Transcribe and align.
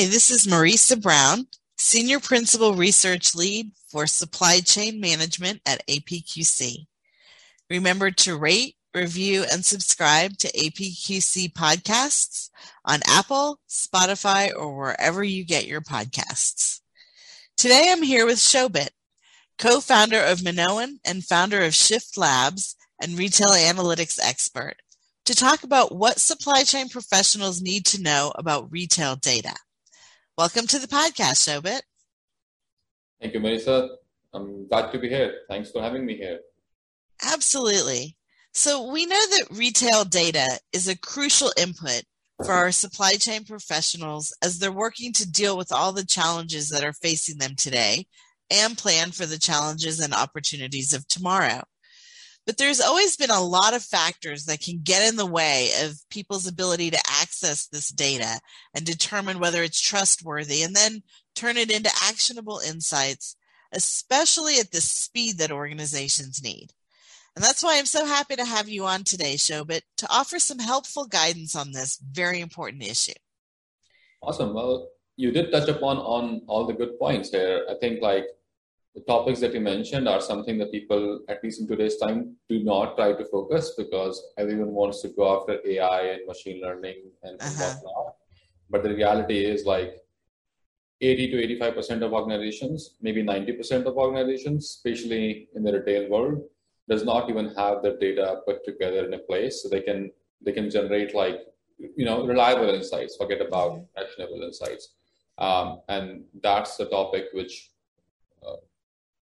Hi, 0.00 0.06
this 0.06 0.30
is 0.30 0.46
Marisa 0.46 0.98
Brown, 0.98 1.46
Senior 1.76 2.20
Principal 2.20 2.72
Research 2.72 3.34
Lead 3.34 3.72
for 3.86 4.06
Supply 4.06 4.60
Chain 4.60 4.98
Management 4.98 5.60
at 5.66 5.86
APQC. 5.88 6.86
Remember 7.68 8.10
to 8.10 8.38
rate, 8.38 8.76
review, 8.94 9.44
and 9.52 9.62
subscribe 9.62 10.38
to 10.38 10.50
APQC 10.52 11.52
podcasts 11.52 12.48
on 12.82 13.00
Apple, 13.06 13.60
Spotify, 13.68 14.50
or 14.56 14.74
wherever 14.74 15.22
you 15.22 15.44
get 15.44 15.66
your 15.66 15.82
podcasts. 15.82 16.80
Today 17.58 17.90
I'm 17.92 18.02
here 18.02 18.24
with 18.24 18.38
Shobit, 18.38 18.88
co 19.58 19.80
founder 19.80 20.22
of 20.22 20.42
Minoan 20.42 20.98
and 21.04 21.22
founder 21.22 21.60
of 21.60 21.74
Shift 21.74 22.16
Labs 22.16 22.74
and 23.02 23.18
retail 23.18 23.50
analytics 23.50 24.18
expert, 24.18 24.76
to 25.26 25.34
talk 25.34 25.62
about 25.62 25.94
what 25.94 26.18
supply 26.18 26.62
chain 26.62 26.88
professionals 26.88 27.60
need 27.60 27.84
to 27.84 28.00
know 28.00 28.32
about 28.34 28.72
retail 28.72 29.14
data. 29.14 29.52
Welcome 30.40 30.66
to 30.68 30.78
the 30.78 30.88
podcast, 30.88 31.44
Shobit. 31.44 31.82
Thank 33.20 33.34
you, 33.34 33.40
Marisa. 33.40 33.90
I'm 34.32 34.66
glad 34.68 34.90
to 34.90 34.98
be 34.98 35.06
here. 35.06 35.40
Thanks 35.50 35.70
for 35.70 35.82
having 35.82 36.06
me 36.06 36.16
here. 36.16 36.38
Absolutely. 37.22 38.16
So, 38.54 38.90
we 38.90 39.04
know 39.04 39.20
that 39.20 39.48
retail 39.50 40.06
data 40.06 40.58
is 40.72 40.88
a 40.88 40.96
crucial 40.96 41.52
input 41.58 42.04
for 42.42 42.52
our 42.52 42.72
supply 42.72 43.16
chain 43.16 43.44
professionals 43.44 44.34
as 44.42 44.58
they're 44.58 44.72
working 44.72 45.12
to 45.12 45.30
deal 45.30 45.58
with 45.58 45.70
all 45.72 45.92
the 45.92 46.06
challenges 46.06 46.70
that 46.70 46.84
are 46.84 46.94
facing 46.94 47.36
them 47.36 47.54
today 47.54 48.06
and 48.50 48.78
plan 48.78 49.10
for 49.10 49.26
the 49.26 49.38
challenges 49.38 50.00
and 50.00 50.14
opportunities 50.14 50.94
of 50.94 51.06
tomorrow. 51.06 51.64
But 52.46 52.56
there's 52.56 52.80
always 52.80 53.16
been 53.16 53.30
a 53.30 53.42
lot 53.42 53.74
of 53.74 53.82
factors 53.82 54.46
that 54.46 54.60
can 54.60 54.80
get 54.82 55.08
in 55.08 55.16
the 55.16 55.26
way 55.26 55.70
of 55.82 56.00
people's 56.10 56.46
ability 56.46 56.90
to 56.90 57.02
access 57.08 57.66
this 57.66 57.90
data 57.90 58.40
and 58.74 58.84
determine 58.84 59.38
whether 59.38 59.62
it's 59.62 59.80
trustworthy 59.80 60.62
and 60.62 60.74
then 60.74 61.02
turn 61.34 61.56
it 61.56 61.70
into 61.70 61.90
actionable 62.02 62.60
insights, 62.66 63.36
especially 63.72 64.58
at 64.58 64.72
the 64.72 64.80
speed 64.80 65.38
that 65.38 65.52
organizations 65.52 66.42
need. 66.42 66.72
And 67.36 67.44
that's 67.44 67.62
why 67.62 67.78
I'm 67.78 67.86
so 67.86 68.04
happy 68.04 68.36
to 68.36 68.44
have 68.44 68.68
you 68.68 68.84
on 68.86 69.04
today's 69.04 69.44
show, 69.44 69.64
but 69.64 69.82
to 69.98 70.06
offer 70.10 70.38
some 70.38 70.58
helpful 70.58 71.06
guidance 71.06 71.54
on 71.54 71.72
this 71.72 71.98
very 71.98 72.40
important 72.40 72.82
issue. 72.82 73.12
Awesome. 74.22 74.52
Well, 74.52 74.88
you 75.16 75.30
did 75.30 75.52
touch 75.52 75.68
upon 75.68 75.98
on 75.98 76.42
all 76.46 76.66
the 76.66 76.72
good 76.72 76.98
points 76.98 77.30
here. 77.30 77.64
I 77.70 77.74
think 77.74 78.02
like 78.02 78.26
the 78.94 79.00
topics 79.02 79.40
that 79.40 79.54
you 79.54 79.60
mentioned 79.60 80.08
are 80.08 80.20
something 80.20 80.58
that 80.58 80.72
people, 80.72 81.20
at 81.28 81.42
least 81.44 81.60
in 81.60 81.68
today's 81.68 81.96
time, 81.96 82.36
do 82.48 82.62
not 82.64 82.96
try 82.96 83.12
to 83.12 83.24
focus 83.26 83.74
because 83.78 84.22
everyone 84.36 84.72
wants 84.72 85.00
to 85.02 85.08
go 85.08 85.40
after 85.40 85.58
AI 85.64 86.00
and 86.12 86.26
machine 86.26 86.60
learning 86.60 87.02
and, 87.22 87.40
uh-huh. 87.40 87.74
whatnot. 87.82 88.14
But 88.68 88.82
the 88.82 88.94
reality 88.94 89.44
is 89.44 89.64
like 89.64 89.94
80 91.00 91.30
to 91.30 91.56
85% 91.60 92.02
of 92.02 92.12
organizations, 92.12 92.96
maybe 93.00 93.22
90% 93.22 93.86
of 93.86 93.96
organizations, 93.96 94.64
especially 94.64 95.48
in 95.54 95.62
the 95.62 95.72
retail 95.72 96.10
world, 96.10 96.42
does 96.88 97.04
not 97.04 97.30
even 97.30 97.54
have 97.54 97.82
their 97.82 97.96
data 97.96 98.40
put 98.46 98.64
together 98.64 99.06
in 99.06 99.14
a 99.14 99.18
place 99.18 99.62
so 99.62 99.68
they 99.68 99.80
can 99.80 100.10
they 100.42 100.52
can 100.52 100.68
generate 100.70 101.14
like 101.14 101.40
you 101.78 102.04
know 102.04 102.26
reliable 102.26 102.68
insights. 102.70 103.16
Forget 103.16 103.40
about 103.40 103.80
actionable 103.96 104.42
insights, 104.42 104.94
um, 105.38 105.82
and 105.88 106.24
that's 106.42 106.76
the 106.76 106.86
topic 106.86 107.26
which 107.32 107.70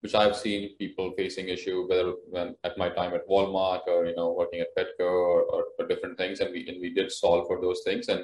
which 0.07 0.15
I've 0.15 0.37
seen 0.37 0.77
people 0.79 1.13
facing 1.17 1.49
issue 1.49 1.89
whether 1.89 2.13
when 2.31 2.55
at 2.63 2.79
my 2.79 2.89
time 2.89 3.13
at 3.15 3.29
Walmart 3.29 3.81
or 3.89 4.07
you 4.07 4.15
know 4.15 4.31
working 4.39 4.61
at 4.61 4.75
Petco 4.77 5.09
or, 5.31 5.43
or, 5.55 5.65
or 5.79 5.87
different 5.89 6.17
things, 6.17 6.39
and 6.39 6.53
we 6.53 6.61
and 6.69 6.81
we 6.81 6.91
did 6.95 7.11
solve 7.11 7.49
for 7.49 7.61
those 7.61 7.81
things, 7.85 8.07
and 8.07 8.23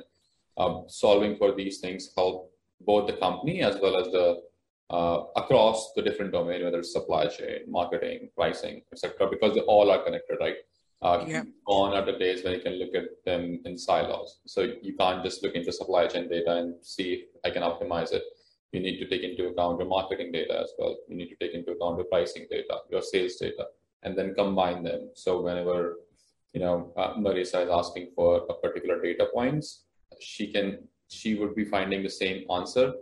um, 0.59 0.85
solving 0.87 1.37
for 1.37 1.51
these 1.61 1.81
things 1.81 2.11
help 2.17 2.53
both 2.91 3.09
the 3.09 3.17
company 3.25 3.63
as 3.63 3.81
well 3.83 3.97
as 3.97 4.07
the 4.13 4.27
uh, 4.91 5.25
across 5.35 5.93
the 5.97 6.03
different 6.03 6.31
domain, 6.31 6.63
whether 6.63 6.79
it's 6.79 6.93
supply 6.93 7.27
chain, 7.27 7.59
marketing, 7.67 8.29
pricing, 8.37 8.83
etc., 8.93 9.29
because 9.29 9.55
they 9.55 9.67
all 9.73 9.91
are 9.91 10.05
connected, 10.05 10.37
right? 10.39 10.59
Uh, 11.01 11.25
yeah. 11.27 11.43
Gone 11.67 11.95
are 11.95 12.07
the 12.07 12.17
days 12.17 12.45
when 12.45 12.53
you 12.53 12.61
can 12.61 12.75
look 12.75 12.95
at 12.95 13.09
them 13.25 13.61
in 13.65 13.77
silos. 13.77 14.39
So 14.47 14.61
you 14.83 14.95
can't 14.97 15.25
just 15.25 15.43
look 15.43 15.57
into 15.57 15.73
supply 15.73 16.07
chain 16.07 16.29
data 16.29 16.59
and 16.59 16.75
see 16.81 17.09
if 17.15 17.23
I 17.45 17.51
can 17.51 17.65
optimize 17.65 18.13
it 18.13 18.23
you 18.73 18.81
need 18.81 18.99
to 18.99 19.09
take 19.09 19.23
into 19.23 19.49
account 19.49 19.79
your 19.79 19.89
marketing 19.89 20.33
data 20.33 20.59
as 20.61 20.73
well. 20.79 20.97
You 21.09 21.17
need 21.17 21.29
to 21.29 21.37
take 21.37 21.55
into 21.55 21.73
account 21.73 21.99
your 21.99 22.07
pricing 22.07 22.47
data, 22.51 22.79
your 22.91 23.03
sales 23.03 23.37
data, 23.37 23.67
and 24.03 24.17
then 24.17 24.35
combine 24.35 24.83
them. 24.83 25.11
So 25.15 25.43
whenever 25.43 25.97
you 26.55 26.61
know 26.61 26.93
uh, 26.97 27.15
Marisa 27.15 27.65
is 27.65 27.71
asking 27.71 28.11
for 28.17 28.47
a 28.49 28.55
particular 28.55 29.01
data 29.01 29.29
points, 29.33 29.85
she 30.21 30.53
can 30.53 30.89
she 31.09 31.35
would 31.35 31.55
be 31.55 31.65
finding 31.65 32.03
the 32.03 32.11
same 32.11 32.51
answer 32.51 32.93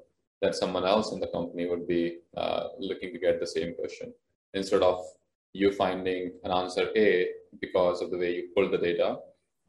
that 0.42 0.56
someone 0.56 0.84
else 0.84 1.12
in 1.12 1.20
the 1.20 1.28
company 1.28 1.68
would 1.68 1.86
be 1.86 2.18
uh, 2.36 2.68
looking 2.78 3.12
to 3.12 3.18
get 3.18 3.38
the 3.38 3.46
same 3.46 3.74
question 3.74 4.12
instead 4.54 4.82
of 4.82 5.04
you 5.52 5.70
finding 5.70 6.32
an 6.44 6.50
answer 6.50 6.88
A 6.96 7.28
because 7.60 8.00
of 8.00 8.10
the 8.10 8.18
way 8.18 8.34
you 8.36 8.48
pull 8.54 8.70
the 8.70 8.78
data, 8.78 9.18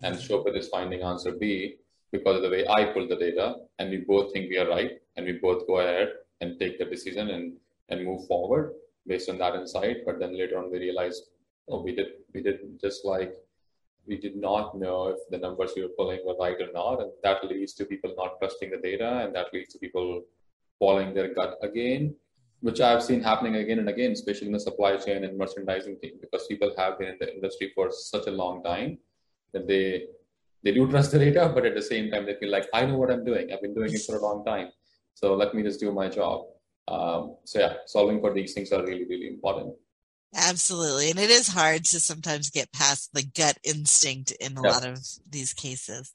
and 0.01 0.15
Shobit 0.15 0.57
is 0.57 0.67
finding 0.69 1.01
answer 1.03 1.31
B 1.31 1.75
because 2.11 2.37
of 2.37 2.43
the 2.43 2.49
way 2.49 2.67
I 2.67 2.85
pull 2.85 3.07
the 3.07 3.15
data, 3.15 3.55
and 3.79 3.89
we 3.89 3.97
both 3.97 4.33
think 4.33 4.49
we 4.49 4.57
are 4.57 4.69
right, 4.69 4.91
and 5.15 5.25
we 5.25 5.33
both 5.33 5.65
go 5.67 5.79
ahead 5.79 6.09
and 6.41 6.59
take 6.59 6.79
the 6.79 6.85
decision 6.85 7.29
and 7.29 7.53
and 7.89 8.05
move 8.05 8.25
forward 8.27 8.73
based 9.07 9.29
on 9.29 9.37
that 9.39 9.55
insight. 9.55 9.97
But 10.05 10.19
then 10.19 10.37
later 10.37 10.57
on, 10.57 10.71
we 10.71 10.79
realized, 10.79 11.23
oh, 11.69 11.81
we 11.81 11.95
did 11.95 12.07
we 12.33 12.41
did 12.41 12.59
just 12.79 13.05
like 13.05 13.33
we 14.07 14.17
did 14.17 14.35
not 14.35 14.77
know 14.77 15.09
if 15.09 15.19
the 15.29 15.37
numbers 15.37 15.71
we 15.75 15.83
were 15.83 15.95
pulling 15.97 16.19
were 16.25 16.37
right 16.39 16.59
or 16.59 16.71
not, 16.73 17.01
and 17.01 17.11
that 17.23 17.43
leads 17.45 17.73
to 17.73 17.85
people 17.85 18.13
not 18.17 18.39
trusting 18.39 18.71
the 18.71 18.77
data, 18.77 19.19
and 19.23 19.35
that 19.35 19.53
leads 19.53 19.71
to 19.73 19.79
people 19.79 20.23
following 20.79 21.13
their 21.13 21.33
gut 21.33 21.57
again, 21.61 22.15
which 22.61 22.81
I've 22.81 23.03
seen 23.03 23.21
happening 23.21 23.55
again 23.57 23.79
and 23.79 23.89
again, 23.89 24.11
especially 24.11 24.47
in 24.47 24.53
the 24.53 24.59
supply 24.59 24.97
chain 24.97 25.23
and 25.23 25.37
merchandising 25.37 25.99
team, 26.01 26.13
because 26.19 26.47
people 26.47 26.73
have 26.77 26.97
been 26.97 27.09
in 27.09 27.17
the 27.19 27.31
industry 27.31 27.71
for 27.75 27.91
such 27.91 28.25
a 28.25 28.31
long 28.31 28.63
time 28.63 28.97
that 29.53 29.67
they 29.67 30.07
they 30.63 30.73
do 30.73 30.89
trust 30.89 31.11
the 31.11 31.19
data, 31.19 31.51
but 31.53 31.65
at 31.65 31.75
the 31.75 31.81
same 31.81 32.11
time, 32.11 32.25
they 32.25 32.35
feel 32.35 32.51
like 32.51 32.67
I 32.73 32.85
know 32.85 32.97
what 32.97 33.11
I'm 33.11 33.25
doing. 33.25 33.51
I've 33.51 33.61
been 33.61 33.73
doing 33.73 33.93
it 33.93 34.01
for 34.01 34.17
a 34.17 34.21
long 34.21 34.45
time, 34.45 34.69
so 35.13 35.35
let 35.35 35.53
me 35.53 35.63
just 35.63 35.79
do 35.79 35.91
my 35.91 36.07
job. 36.09 36.45
Um, 36.87 37.37
so 37.45 37.59
yeah, 37.59 37.73
solving 37.85 38.19
for 38.19 38.33
these 38.33 38.53
things 38.53 38.71
are 38.71 38.83
really 38.83 39.05
really 39.05 39.27
important. 39.27 39.75
Absolutely, 40.33 41.09
and 41.09 41.19
it 41.19 41.29
is 41.29 41.47
hard 41.47 41.83
to 41.85 41.99
sometimes 41.99 42.49
get 42.49 42.71
past 42.71 43.13
the 43.13 43.23
gut 43.23 43.57
instinct 43.63 44.31
in 44.39 44.55
a 44.57 44.61
lot 44.61 44.85
of 44.85 44.99
these 45.29 45.53
cases. 45.53 46.13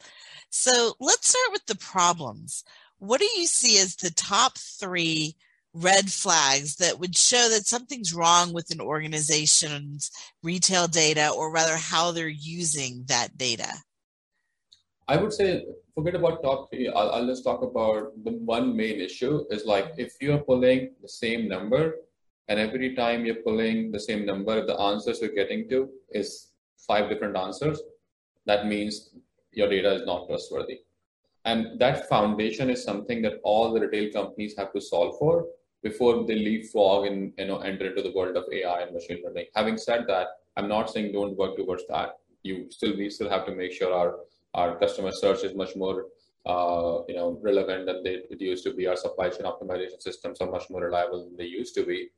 So 0.51 0.95
let's 1.01 1.29
start 1.29 1.53
with 1.53 1.67
the 1.67 1.77
problems. 1.77 2.65
What 2.99 3.21
do 3.21 3.27
you 3.37 3.47
see 3.47 3.79
as 3.79 3.97
the 3.97 4.11
top 4.11 4.57
three 4.57 5.37
red 5.75 6.11
flags 6.11 6.77
that 6.77 6.99
would 6.99 7.15
show 7.15 7.49
that 7.51 7.67
something's 7.67 8.15
wrong 8.15 8.55
with 8.55 8.71
an 8.71 8.81
organization's 8.81 10.11
retail 10.43 10.89
data, 10.89 11.29
or 11.29 11.53
rather, 11.53 11.77
how 11.77 12.13
they're 12.13 12.29
using 12.29 13.05
that 13.09 13.37
data? 13.37 13.71
I 15.09 15.17
would 15.17 15.33
say 15.33 15.65
forget 15.95 16.17
about 16.17 16.43
top 16.43 16.69
three. 16.71 16.89
I'll, 16.89 17.11
I'll 17.11 17.27
just 17.27 17.45
talk 17.45 17.63
about 17.63 18.13
the 18.25 18.33
one 18.33 18.77
main 18.77 19.01
issue 19.01 19.45
is 19.51 19.65
like 19.65 19.93
if 19.99 20.15
you're 20.21 20.39
pulling 20.39 20.91
the 21.01 21.09
same 21.09 21.49
number 21.49 21.95
and 22.49 22.59
every 22.59 22.95
time 22.95 23.25
you're 23.25 23.43
pulling 23.43 23.93
the 23.93 24.01
same 24.01 24.27
number, 24.27 24.67
the 24.67 24.79
answers 24.79 25.21
you're 25.21 25.35
getting 25.35 25.69
to 25.69 25.89
is 26.11 26.53
five 26.87 27.09
different 27.09 27.37
answers, 27.37 27.81
that 28.47 28.67
means 28.67 29.11
your 29.53 29.69
data 29.69 29.95
is 29.95 30.07
not 30.07 30.27
trustworthy. 30.27 30.81
And 31.45 31.79
that 31.79 32.09
foundation 32.09 32.69
is 32.69 32.83
something 32.83 33.23
that 33.23 33.41
all 33.45 33.73
the 33.73 33.81
retail 33.81 34.11
companies 34.13 34.57
have 34.59 34.73
to 34.73 34.81
solve 34.81 35.17
for 35.19 35.47
before 35.83 36.27
they 36.27 36.35
leapfrog 36.35 37.07
and 37.07 37.33
you 37.39 37.47
know 37.47 37.59
enter 37.59 37.87
into 37.87 38.03
the 38.03 38.13
world 38.13 38.37
of 38.37 38.45
AI 38.53 38.81
and 38.83 38.93
machine 38.93 39.23
learning. 39.25 39.47
Having 39.55 39.79
said 39.79 40.05
that, 40.09 40.27
I'm 40.57 40.69
not 40.69 40.91
saying 40.91 41.13
don't 41.13 41.37
work 41.37 41.57
towards 41.57 41.85
that. 41.89 42.17
You 42.43 42.67
still 42.71 42.97
we 42.97 43.09
still 43.11 43.31
have 43.31 43.47
to 43.47 43.55
make 43.55 43.73
sure 43.73 43.93
our 43.95 44.17
our 44.57 44.77
customer 44.79 45.13
search 45.13 45.45
is 45.45 45.55
much 45.55 45.77
more 45.77 46.07
uh, 46.47 47.03
you 47.09 47.17
know 47.17 47.39
relevant 47.43 47.87
than 47.87 48.03
they, 48.03 48.17
it 48.35 48.41
used 48.41 48.65
to 48.65 48.73
be. 48.75 48.87
Our 48.87 48.97
supply 48.97 49.29
chain 49.29 49.47
optimization 49.53 50.01
systems 50.01 50.41
are 50.41 50.51
much 50.51 50.69
more 50.71 50.83
reliable 50.83 51.25
than 51.25 51.37
they 51.37 51.51
used 51.61 51.75
to 51.75 51.85
be. 51.85 52.09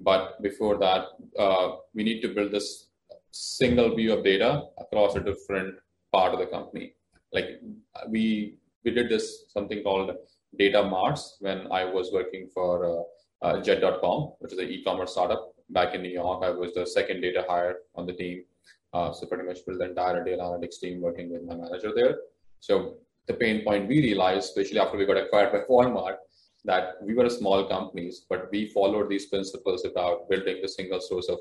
But 0.00 0.40
before 0.42 0.76
that, 0.78 1.06
uh, 1.38 1.76
we 1.94 2.04
need 2.04 2.20
to 2.22 2.34
build 2.34 2.52
this 2.52 2.88
single 3.30 3.94
view 3.94 4.12
of 4.14 4.24
data 4.24 4.64
across 4.78 5.16
a 5.16 5.20
different 5.20 5.74
part 6.12 6.32
of 6.34 6.40
the 6.40 6.46
company. 6.46 6.94
Like 7.32 7.60
we 8.08 8.56
we 8.84 8.90
did 8.90 9.08
this 9.08 9.44
something 9.48 9.82
called 9.82 10.12
data 10.58 10.82
marts 10.82 11.36
when 11.40 11.70
I 11.70 11.84
was 11.84 12.10
working 12.12 12.48
for 12.54 12.72
uh, 12.86 13.02
uh, 13.46 13.60
Jet.com, 13.60 14.32
which 14.38 14.52
is 14.52 14.58
an 14.58 14.68
e-commerce 14.68 15.12
startup 15.12 15.52
back 15.70 15.94
in 15.94 16.02
New 16.02 16.10
York. 16.10 16.42
I 16.42 16.50
was 16.50 16.74
the 16.74 16.86
second 16.86 17.20
data 17.20 17.44
hire 17.48 17.76
on 17.94 18.06
the 18.06 18.12
team 18.12 18.44
uh, 18.92 19.12
so 19.12 19.26
pretty 19.26 19.44
much 19.44 19.64
built 19.66 19.78
the 19.78 19.84
entire 19.84 20.24
data 20.24 20.42
analytics 20.42 20.80
team 20.80 21.00
working 21.00 21.30
with 21.30 21.42
my 21.42 21.54
manager 21.54 21.92
there. 21.94 22.16
So 22.60 22.96
the 23.26 23.34
pain 23.34 23.64
point 23.64 23.88
we 23.88 24.00
realized, 24.00 24.50
especially 24.50 24.80
after 24.80 24.96
we 24.96 25.06
got 25.06 25.16
acquired 25.16 25.52
by 25.52 25.60
Walmart, 25.68 26.16
that 26.64 26.94
we 27.02 27.14
were 27.14 27.26
a 27.26 27.30
small 27.30 27.68
companies, 27.68 28.24
but 28.28 28.50
we 28.50 28.68
followed 28.68 29.08
these 29.08 29.26
principles 29.26 29.84
about 29.84 30.28
building 30.28 30.58
the 30.60 30.68
single 30.68 31.00
source 31.00 31.28
of 31.28 31.38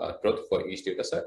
uh, 0.00 0.12
truth 0.22 0.40
for 0.48 0.66
each 0.68 0.84
data 0.84 1.04
set. 1.04 1.24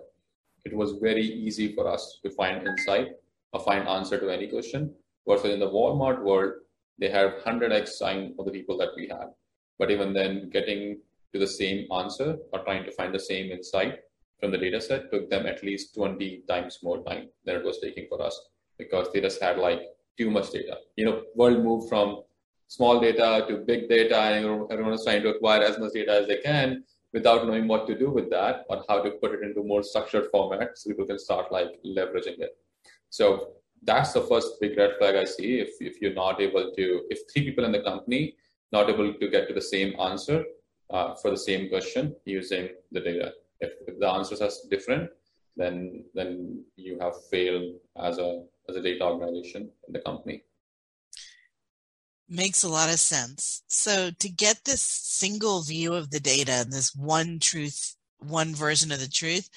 It 0.66 0.76
was 0.76 0.94
very 0.94 1.24
easy 1.24 1.74
for 1.74 1.88
us 1.88 2.20
to 2.24 2.30
find 2.32 2.66
insight 2.68 3.10
or 3.54 3.60
find 3.62 3.88
answer 3.88 4.20
to 4.20 4.30
any 4.30 4.48
question. 4.48 4.94
Versus 5.28 5.54
in 5.54 5.60
the 5.60 5.70
Walmart 5.70 6.24
world, 6.24 6.54
they 6.98 7.10
have 7.10 7.34
100x 7.46 8.00
time 8.00 8.34
of 8.40 8.46
the 8.46 8.52
people 8.52 8.78
that 8.78 8.90
we 8.96 9.08
had. 9.08 9.28
But 9.78 9.92
even 9.92 10.12
then, 10.12 10.50
getting 10.50 11.00
to 11.34 11.40
the 11.40 11.48
same 11.48 11.88
answer 11.92 12.38
or 12.52 12.64
trying 12.64 12.84
to 12.86 12.92
find 12.92 13.14
the 13.14 13.20
same 13.20 13.52
insight 13.52 14.00
from 14.40 14.52
the 14.52 14.58
data 14.58 14.80
set 14.80 15.12
took 15.12 15.30
them 15.30 15.46
at 15.46 15.64
least 15.64 15.96
20 15.96 16.44
times 16.48 16.80
more 16.82 17.04
time 17.04 17.30
than 17.46 17.58
it 17.58 17.64
was 17.64 17.80
taking 17.80 18.08
for 18.08 18.22
us 18.22 18.40
because 18.78 19.08
they 19.12 19.22
just 19.22 19.42
had 19.42 19.58
like 19.58 19.82
too 20.18 20.30
much 20.32 20.52
data. 20.52 20.78
You 20.96 21.06
know, 21.06 21.24
world 21.36 21.64
moved 21.64 21.90
from 21.90 22.24
small 22.68 23.00
data 23.00 23.46
to 23.48 23.58
big 23.58 23.90
data, 23.90 24.18
and 24.18 24.72
everyone 24.72 24.94
is 24.94 25.04
trying 25.04 25.24
to 25.24 25.30
acquire 25.30 25.62
as 25.62 25.78
much 25.80 25.94
data 25.94 26.12
as 26.22 26.28
they 26.28 26.38
can 26.38 26.84
without 27.14 27.46
knowing 27.48 27.68
what 27.68 27.88
to 27.88 27.98
do 27.98 28.10
with 28.12 28.30
that 28.30 28.66
or 28.70 28.84
how 28.88 29.02
to 29.02 29.12
put 29.12 29.32
it 29.32 29.42
into 29.42 29.64
more 29.64 29.82
structured 29.84 30.28
format 30.32 30.78
so 30.78 30.90
people 30.90 31.06
can 31.06 31.20
start 31.20 31.52
like 31.52 31.70
leveraging 31.86 32.40
it. 32.40 32.56
So 33.10 33.54
that's 33.84 34.14
the 34.14 34.22
first 34.22 34.60
big 34.62 34.78
red 34.78 34.92
flag 35.00 35.16
I 35.16 35.26
see. 35.26 35.60
If 35.60 35.72
if 35.80 36.02
you're 36.02 36.14
not 36.14 36.40
able 36.40 36.72
to, 36.78 36.86
if 37.10 37.20
three 37.32 37.44
people 37.46 37.66
in 37.66 37.72
the 37.72 37.82
company 37.82 38.36
not 38.72 38.90
able 38.90 39.14
to 39.14 39.28
get 39.30 39.48
to 39.48 39.54
the 39.54 39.68
same 39.76 40.00
answer 40.00 40.44
uh, 40.92 41.16
for 41.16 41.32
the 41.32 41.38
same 41.38 41.70
question 41.70 42.16
using 42.26 42.70
the 42.92 43.00
data, 43.00 43.34
if, 43.60 43.72
if 43.88 44.00
the 44.00 44.08
answers 44.08 44.42
are 44.42 44.50
different, 44.70 45.10
then 45.56 46.04
then 46.14 46.64
you 46.76 46.98
have 47.00 47.14
failed 47.30 47.76
as 48.02 48.18
a 48.18 48.44
as 48.68 48.76
a 48.76 48.82
data 48.82 49.04
organization 49.04 49.70
in 49.88 49.94
the 49.94 50.00
company. 50.00 50.44
Makes 52.30 52.64
a 52.64 52.70
lot 52.70 52.90
of 52.90 53.00
sense. 53.00 53.64
So 53.68 54.12
to 54.12 54.30
get 54.30 54.64
this 54.64 54.82
single 54.82 55.62
view 55.62 55.94
of 55.96 56.12
the 56.12 56.20
data 56.20 56.52
and 56.52 56.72
this 56.72 56.96
one 56.96 57.40
truth, 57.40 57.96
one 58.20 58.54
version 58.54 58.92
of 58.92 59.00
the 59.00 59.08
truth, 59.08 59.50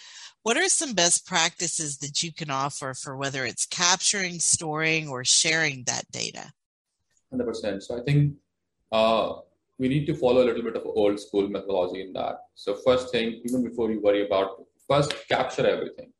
what 0.43 0.57
are 0.57 0.69
some 0.69 0.95
best 0.95 1.27
practices 1.27 1.99
that 1.99 2.23
you 2.23 2.33
can 2.33 2.51
offer 2.51 2.95
for 2.95 3.17
whether 3.17 3.45
it's 3.45 3.67
capturing, 3.67 4.41
storing, 4.41 5.09
or 5.09 5.23
sharing 5.23 5.85
that 5.85 6.11
data? 6.11 6.53
100%. 7.33 7.83
So 7.83 8.01
I 8.01 8.03
think 8.03 8.35
uh, 8.91 9.35
we 9.79 9.89
need 9.89 10.07
to 10.07 10.15
follow 10.15 10.43
a 10.43 10.49
little 10.49 10.63
bit 10.63 10.77
of 10.77 10.87
old 10.87 11.19
school 11.19 11.49
methodology 11.49 12.03
in 12.03 12.13
that. 12.13 12.37
So 12.55 12.77
first 12.85 13.11
thing, 13.11 13.41
even 13.45 13.63
before 13.65 13.91
you 13.91 14.01
worry 14.01 14.27
about, 14.27 14.65
first 14.89 15.15
capture 15.29 15.67
everything. 15.67 16.13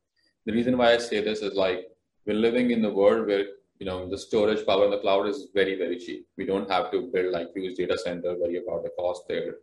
The 0.45 0.53
reason 0.53 0.77
why 0.77 0.93
I 0.93 0.97
say 0.97 1.21
this 1.21 1.41
is 1.41 1.53
like 1.55 1.87
we're 2.25 2.43
living 2.47 2.71
in 2.71 2.81
the 2.81 2.91
world 2.91 3.27
where 3.27 3.45
you 3.79 3.85
know 3.85 4.09
the 4.09 4.17
storage 4.17 4.65
power 4.65 4.85
in 4.85 4.91
the 4.91 4.99
cloud 4.99 5.27
is 5.27 5.47
very 5.53 5.75
very 5.77 5.97
cheap. 5.97 6.27
We 6.37 6.45
don't 6.45 6.69
have 6.69 6.91
to 6.91 7.09
build 7.13 7.31
like 7.31 7.49
huge 7.55 7.77
data 7.77 7.97
center, 7.97 8.35
worry 8.37 8.57
about 8.63 8.83
the 8.83 8.91
cost 8.97 9.23
there. 9.27 9.55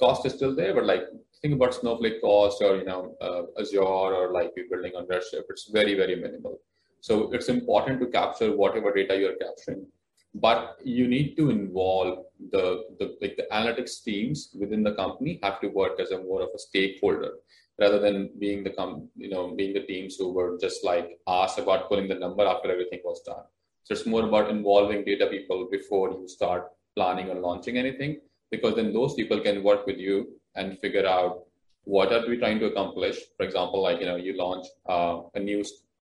Cost 0.00 0.26
is 0.26 0.34
still 0.34 0.54
there, 0.54 0.74
but 0.74 0.86
like 0.86 1.04
think 1.40 1.54
about 1.54 1.74
Snowflake 1.74 2.20
cost 2.20 2.62
or 2.62 2.76
you 2.76 2.84
know 2.84 3.16
uh, 3.20 3.42
Azure 3.60 3.80
or 4.20 4.32
like 4.32 4.52
you're 4.56 4.68
building 4.68 4.92
on 4.96 5.06
Redshift. 5.06 5.50
It's 5.50 5.70
very 5.70 5.94
very 5.94 6.16
minimal. 6.16 6.58
So 7.00 7.30
it's 7.32 7.48
important 7.48 8.00
to 8.00 8.06
capture 8.06 8.56
whatever 8.56 8.92
data 8.92 9.16
you're 9.16 9.36
capturing, 9.36 9.86
but 10.34 10.78
you 10.82 11.06
need 11.06 11.36
to 11.36 11.50
involve 11.50 12.24
the, 12.50 12.84
the 12.98 13.16
like 13.20 13.36
the 13.36 13.46
analytics 13.52 14.02
teams 14.02 14.50
within 14.58 14.82
the 14.82 14.94
company 14.94 15.38
have 15.42 15.60
to 15.60 15.68
work 15.68 16.00
as 16.00 16.10
a 16.10 16.18
more 16.18 16.42
of 16.42 16.48
a 16.54 16.58
stakeholder 16.58 17.32
rather 17.80 17.98
than 18.00 18.30
being 18.38 18.64
the 18.64 18.70
com- 18.70 19.08
you 19.16 19.28
know 19.28 19.54
being 19.54 19.72
the 19.72 19.86
teams 19.86 20.16
who 20.16 20.32
were 20.32 20.58
just 20.60 20.84
like 20.84 21.18
asked 21.28 21.58
about 21.58 21.88
pulling 21.88 22.08
the 22.08 22.14
number 22.14 22.44
after 22.44 22.70
everything 22.70 23.00
was 23.04 23.22
done. 23.22 23.44
So 23.84 23.92
it's 23.92 24.06
more 24.06 24.24
about 24.24 24.50
involving 24.50 25.04
data 25.04 25.26
people 25.26 25.68
before 25.70 26.10
you 26.10 26.26
start 26.26 26.68
planning 26.96 27.28
or 27.28 27.34
launching 27.34 27.76
anything, 27.76 28.20
because 28.50 28.76
then 28.76 28.92
those 28.92 29.14
people 29.14 29.40
can 29.40 29.62
work 29.62 29.86
with 29.86 29.98
you 29.98 30.40
and 30.54 30.78
figure 30.78 31.06
out 31.06 31.44
what 31.84 32.12
are 32.12 32.26
we 32.26 32.38
trying 32.38 32.58
to 32.60 32.66
accomplish. 32.66 33.18
For 33.36 33.44
example, 33.44 33.82
like 33.82 34.00
you 34.00 34.06
know 34.06 34.16
you 34.16 34.36
launch 34.36 34.66
uh, 34.88 35.20
a 35.34 35.40
new 35.40 35.62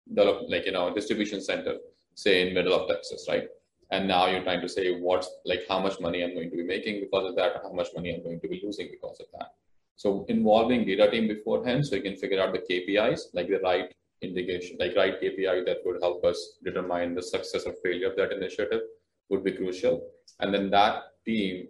develop 0.08 0.44
like 0.50 0.66
you 0.66 0.72
know 0.72 0.94
distribution 0.94 1.42
center, 1.42 1.76
say 2.16 2.48
in 2.48 2.54
middle 2.56 2.74
of 2.74 2.88
Texas, 2.88 3.28
right? 3.30 3.48
And 3.92 4.08
now 4.08 4.28
you're 4.28 4.44
trying 4.44 4.62
to 4.62 4.70
say 4.70 5.00
what's 5.00 5.30
like 5.46 5.62
how 5.70 5.80
much 5.80 6.00
money 6.00 6.24
I'm 6.24 6.34
going 6.34 6.50
to 6.50 6.58
be 6.58 6.64
making 6.64 7.00
because 7.02 7.30
of 7.30 7.36
that, 7.38 7.62
how 7.64 7.72
much 7.72 7.88
money 7.96 8.14
I'm 8.14 8.24
going 8.24 8.42
to 8.42 8.48
be 8.48 8.62
losing 8.64 8.90
because 8.92 9.20
of 9.20 9.28
that 9.40 9.54
so 9.98 10.26
involving 10.30 10.86
data 10.86 11.10
team 11.10 11.28
beforehand, 11.28 11.86
so 11.86 11.96
you 11.96 12.04
can 12.04 12.16
figure 12.16 12.40
out 12.40 12.54
the 12.54 12.60
KPIs, 12.60 13.34
like 13.34 13.48
the 13.48 13.60
right 13.64 13.92
indication, 14.22 14.78
like 14.80 14.96
right 14.96 15.20
KPI 15.20 15.66
that 15.66 15.78
would 15.86 16.00
help 16.02 16.24
us 16.24 16.60
determine 16.64 17.16
the 17.16 17.24
success 17.24 17.66
or 17.66 17.74
failure 17.84 18.12
of 18.12 18.16
that 18.16 18.32
initiative 18.32 18.82
would 19.30 19.44
be 19.44 19.52
crucial. 19.52 20.08
And 20.40 20.54
then 20.54 20.70
that 20.70 21.14
team, 21.26 21.70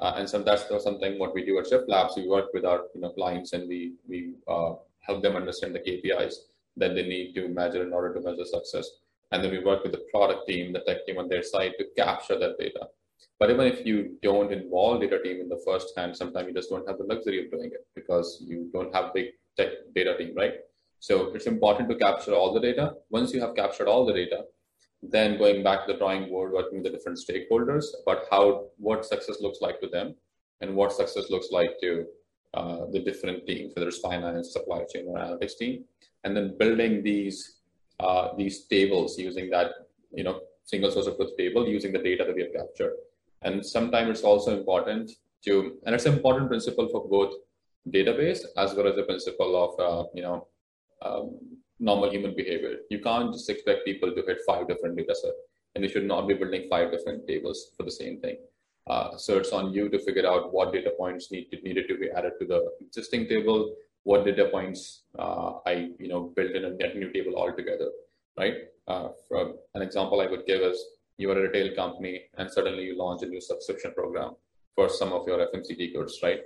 uh, 0.00 0.14
and 0.16 0.28
some 0.28 0.42
that's 0.42 0.64
something 0.82 1.18
what 1.18 1.34
we 1.34 1.44
do 1.44 1.58
at 1.58 1.66
Shift 1.66 1.86
Labs. 1.86 2.14
We 2.16 2.26
work 2.26 2.46
with 2.54 2.64
our 2.64 2.84
you 2.94 3.02
know 3.02 3.10
clients 3.10 3.52
and 3.52 3.68
we 3.68 3.96
we 4.08 4.32
uh, 4.48 4.74
help 5.00 5.22
them 5.22 5.36
understand 5.36 5.74
the 5.74 5.80
KPIs 5.80 6.34
that 6.78 6.94
they 6.94 7.06
need 7.06 7.34
to 7.34 7.48
measure 7.48 7.82
in 7.82 7.92
order 7.92 8.14
to 8.14 8.20
measure 8.22 8.46
success. 8.46 8.88
And 9.32 9.42
then 9.42 9.50
we 9.50 9.64
work 9.64 9.82
with 9.82 9.92
the 9.92 10.04
product 10.12 10.46
team, 10.48 10.72
the 10.72 10.80
tech 10.80 11.04
team 11.06 11.18
on 11.18 11.28
their 11.28 11.42
side 11.42 11.72
to 11.78 11.86
capture 11.96 12.38
that 12.38 12.58
data. 12.58 12.86
But 13.38 13.50
even 13.50 13.66
if 13.66 13.84
you 13.84 14.16
don't 14.22 14.52
involve 14.52 15.00
data 15.00 15.20
team 15.22 15.40
in 15.40 15.48
the 15.48 15.60
first 15.66 15.92
hand, 15.96 16.16
sometimes 16.16 16.48
you 16.48 16.54
just 16.54 16.70
don't 16.70 16.88
have 16.88 16.98
the 16.98 17.04
luxury 17.04 17.44
of 17.44 17.50
doing 17.50 17.70
it 17.72 17.86
because 17.94 18.42
you 18.46 18.70
don't 18.72 18.94
have 18.94 19.12
big 19.12 19.26
tech 19.56 19.68
data 19.94 20.16
team, 20.16 20.34
right? 20.36 20.54
So 21.00 21.34
it's 21.34 21.46
important 21.46 21.88
to 21.90 21.96
capture 21.96 22.34
all 22.34 22.54
the 22.54 22.60
data. 22.60 22.94
Once 23.10 23.32
you 23.34 23.40
have 23.40 23.54
captured 23.54 23.88
all 23.88 24.06
the 24.06 24.12
data, 24.12 24.44
then 25.02 25.38
going 25.38 25.62
back 25.62 25.86
to 25.86 25.92
the 25.92 25.98
drawing 25.98 26.28
board, 26.28 26.52
working 26.52 26.82
with 26.82 26.84
the 26.84 26.96
different 26.96 27.18
stakeholders 27.18 27.84
about 28.02 28.24
how 28.30 28.66
what 28.78 29.04
success 29.04 29.36
looks 29.40 29.60
like 29.60 29.80
to 29.80 29.88
them 29.88 30.14
and 30.60 30.74
what 30.74 30.92
success 30.92 31.30
looks 31.30 31.48
like 31.50 31.78
to 31.82 32.06
uh, 32.54 32.86
the 32.90 33.00
different 33.00 33.46
teams, 33.46 33.72
whether 33.74 33.88
it's 33.88 33.98
finance, 33.98 34.52
supply 34.52 34.82
chain, 34.92 35.04
or 35.08 35.18
analytics 35.18 35.58
team, 35.58 35.84
and 36.24 36.34
then 36.34 36.56
building 36.58 37.02
these 37.02 37.56
uh, 38.00 38.28
these 38.36 38.66
tables 38.66 39.18
using 39.18 39.50
that 39.50 39.72
you 40.12 40.24
know 40.24 40.40
single 40.66 40.90
source 40.90 41.06
of 41.06 41.16
truth 41.16 41.36
table 41.38 41.66
using 41.66 41.92
the 41.92 41.98
data 41.98 42.24
that 42.24 42.34
we 42.34 42.42
have 42.42 42.52
captured. 42.52 42.94
And 43.42 43.64
sometimes 43.64 44.10
it's 44.10 44.22
also 44.22 44.58
important 44.58 45.12
to, 45.44 45.78
and 45.84 45.94
it's 45.94 46.06
an 46.06 46.14
important 46.14 46.48
principle 46.48 46.88
for 46.88 47.08
both 47.08 47.34
database 47.90 48.40
as 48.56 48.74
well 48.74 48.88
as 48.88 48.96
the 48.96 49.04
principle 49.04 49.52
of, 49.64 49.80
uh, 49.80 50.08
you 50.12 50.22
know, 50.22 50.48
um, 51.02 51.38
normal 51.78 52.10
human 52.10 52.34
behavior. 52.34 52.78
You 52.90 53.00
can't 53.00 53.32
just 53.32 53.48
expect 53.48 53.84
people 53.84 54.12
to 54.12 54.22
hit 54.26 54.38
five 54.46 54.66
different 54.66 54.96
data 54.96 55.14
sets, 55.14 55.36
and 55.74 55.84
you 55.84 55.90
should 55.90 56.06
not 56.06 56.26
be 56.26 56.34
building 56.34 56.66
five 56.68 56.90
different 56.90 57.28
tables 57.28 57.70
for 57.76 57.84
the 57.84 57.90
same 57.90 58.20
thing. 58.20 58.36
Uh, 58.88 59.16
so 59.16 59.36
it's 59.36 59.52
on 59.52 59.72
you 59.72 59.88
to 59.88 59.98
figure 60.00 60.26
out 60.26 60.52
what 60.52 60.72
data 60.72 60.92
points 60.98 61.30
need 61.30 61.48
to, 61.50 61.60
needed 61.62 61.86
to 61.88 61.98
be 61.98 62.08
added 62.10 62.32
to 62.40 62.46
the 62.46 62.68
existing 62.80 63.28
table, 63.28 63.74
what 64.08 64.24
data 64.24 64.44
points 64.54 64.80
uh, 65.18 65.50
I 65.66 65.72
you 65.98 66.08
know 66.10 66.20
built 66.36 66.52
in 66.58 66.64
a 66.64 66.70
net 66.80 66.96
new 66.96 67.10
table 67.12 67.36
altogether, 67.42 67.90
right? 68.38 68.56
Uh, 68.86 69.08
an 69.74 69.82
example 69.82 70.20
I 70.20 70.28
would 70.32 70.46
give 70.46 70.62
is 70.62 70.78
you 71.18 71.30
are 71.30 71.38
a 71.38 71.42
retail 71.46 71.74
company 71.74 72.14
and 72.38 72.50
suddenly 72.50 72.84
you 72.84 72.96
launch 72.96 73.22
a 73.22 73.26
new 73.26 73.40
subscription 73.40 73.92
program 73.94 74.32
for 74.76 74.88
some 74.88 75.12
of 75.12 75.26
your 75.26 75.38
FMCG 75.48 75.94
goods, 75.94 76.20
right? 76.22 76.40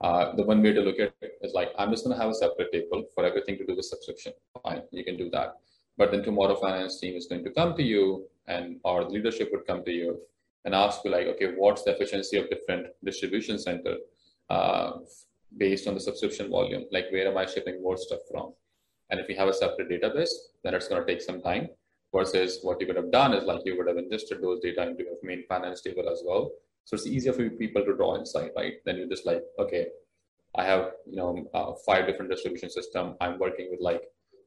Uh, 0.00 0.34
the 0.36 0.44
one 0.44 0.62
way 0.62 0.72
to 0.72 0.80
look 0.80 1.00
at 1.00 1.12
it 1.20 1.32
is 1.42 1.52
like, 1.52 1.70
I'm 1.76 1.90
just 1.90 2.04
going 2.04 2.16
to 2.16 2.22
have 2.22 2.30
a 2.30 2.34
separate 2.34 2.72
table 2.72 3.04
for 3.14 3.24
everything 3.24 3.58
to 3.58 3.66
do 3.66 3.74
with 3.74 3.84
subscription. 3.84 4.32
Fine, 4.62 4.82
you 4.92 5.04
can 5.04 5.16
do 5.16 5.28
that. 5.30 5.54
But 5.98 6.12
then 6.12 6.22
tomorrow, 6.22 6.54
finance 6.54 7.00
team 7.00 7.16
is 7.16 7.26
going 7.26 7.44
to 7.44 7.50
come 7.50 7.76
to 7.76 7.82
you, 7.82 8.26
and 8.46 8.76
our 8.84 9.04
leadership 9.04 9.50
would 9.52 9.66
come 9.66 9.84
to 9.84 9.90
you 9.90 10.20
and 10.64 10.74
ask 10.74 11.00
you 11.04 11.10
like, 11.10 11.26
okay, 11.26 11.48
what's 11.56 11.82
the 11.82 11.94
efficiency 11.94 12.38
of 12.38 12.48
different 12.48 12.86
distribution 13.04 13.58
center 13.58 13.96
uh, 14.48 14.92
based 15.56 15.86
on 15.86 15.94
the 15.94 16.00
subscription 16.00 16.50
volume? 16.50 16.84
Like, 16.90 17.06
where 17.10 17.28
am 17.28 17.36
I 17.36 17.46
shipping 17.46 17.82
more 17.82 17.96
stuff 17.96 18.20
from? 18.30 18.52
And 19.10 19.20
if 19.20 19.28
you 19.28 19.36
have 19.36 19.48
a 19.48 19.54
separate 19.54 19.90
database, 19.90 20.30
then 20.64 20.74
it's 20.74 20.88
going 20.88 21.04
to 21.04 21.06
take 21.06 21.22
some 21.22 21.42
time 21.42 21.68
versus 22.14 22.58
what 22.62 22.80
you 22.80 22.86
would 22.86 22.96
have 22.96 23.10
done 23.10 23.34
is 23.34 23.44
like 23.44 23.62
you 23.64 23.76
would 23.76 23.88
have 23.88 23.96
ingested 23.96 24.42
those 24.42 24.60
data 24.60 24.88
into 24.88 25.04
your 25.04 25.16
main 25.22 25.44
finance 25.48 25.80
table 25.80 26.08
as 26.10 26.22
well. 26.24 26.50
So 26.84 26.94
it's 26.94 27.06
easier 27.06 27.32
for 27.32 27.48
people 27.50 27.84
to 27.84 27.94
draw 27.94 28.16
insight, 28.16 28.52
right? 28.56 28.74
Then 28.84 28.96
you're 28.96 29.08
just 29.08 29.26
like, 29.26 29.42
okay, 29.58 29.86
I 30.54 30.64
have 30.64 30.92
you 31.06 31.16
know 31.16 31.46
uh, 31.54 31.72
five 31.86 32.06
different 32.06 32.30
distribution 32.30 32.70
system. 32.70 33.14
I'm 33.20 33.38
working 33.38 33.68
with 33.70 33.80
like 33.80 34.02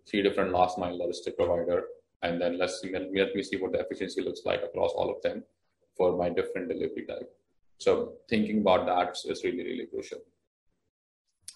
three 0.07 0.21
different 0.21 0.51
last 0.51 0.77
mile 0.77 0.97
logistic 0.97 1.35
provider, 1.35 1.83
and 2.21 2.39
then 2.39 2.57
let's 2.59 2.83
let 2.83 3.35
me 3.35 3.43
see 3.43 3.57
what 3.57 3.71
the 3.71 3.79
efficiency 3.79 4.21
looks 4.21 4.41
like 4.45 4.61
across 4.63 4.91
all 4.91 5.09
of 5.09 5.21
them 5.23 5.43
for 5.97 6.15
my 6.17 6.29
different 6.29 6.69
delivery 6.69 7.05
type. 7.07 7.31
So 7.79 8.13
thinking 8.29 8.59
about 8.59 8.85
that 8.85 9.17
is 9.25 9.43
really 9.43 9.63
really 9.63 9.87
crucial. 9.87 10.19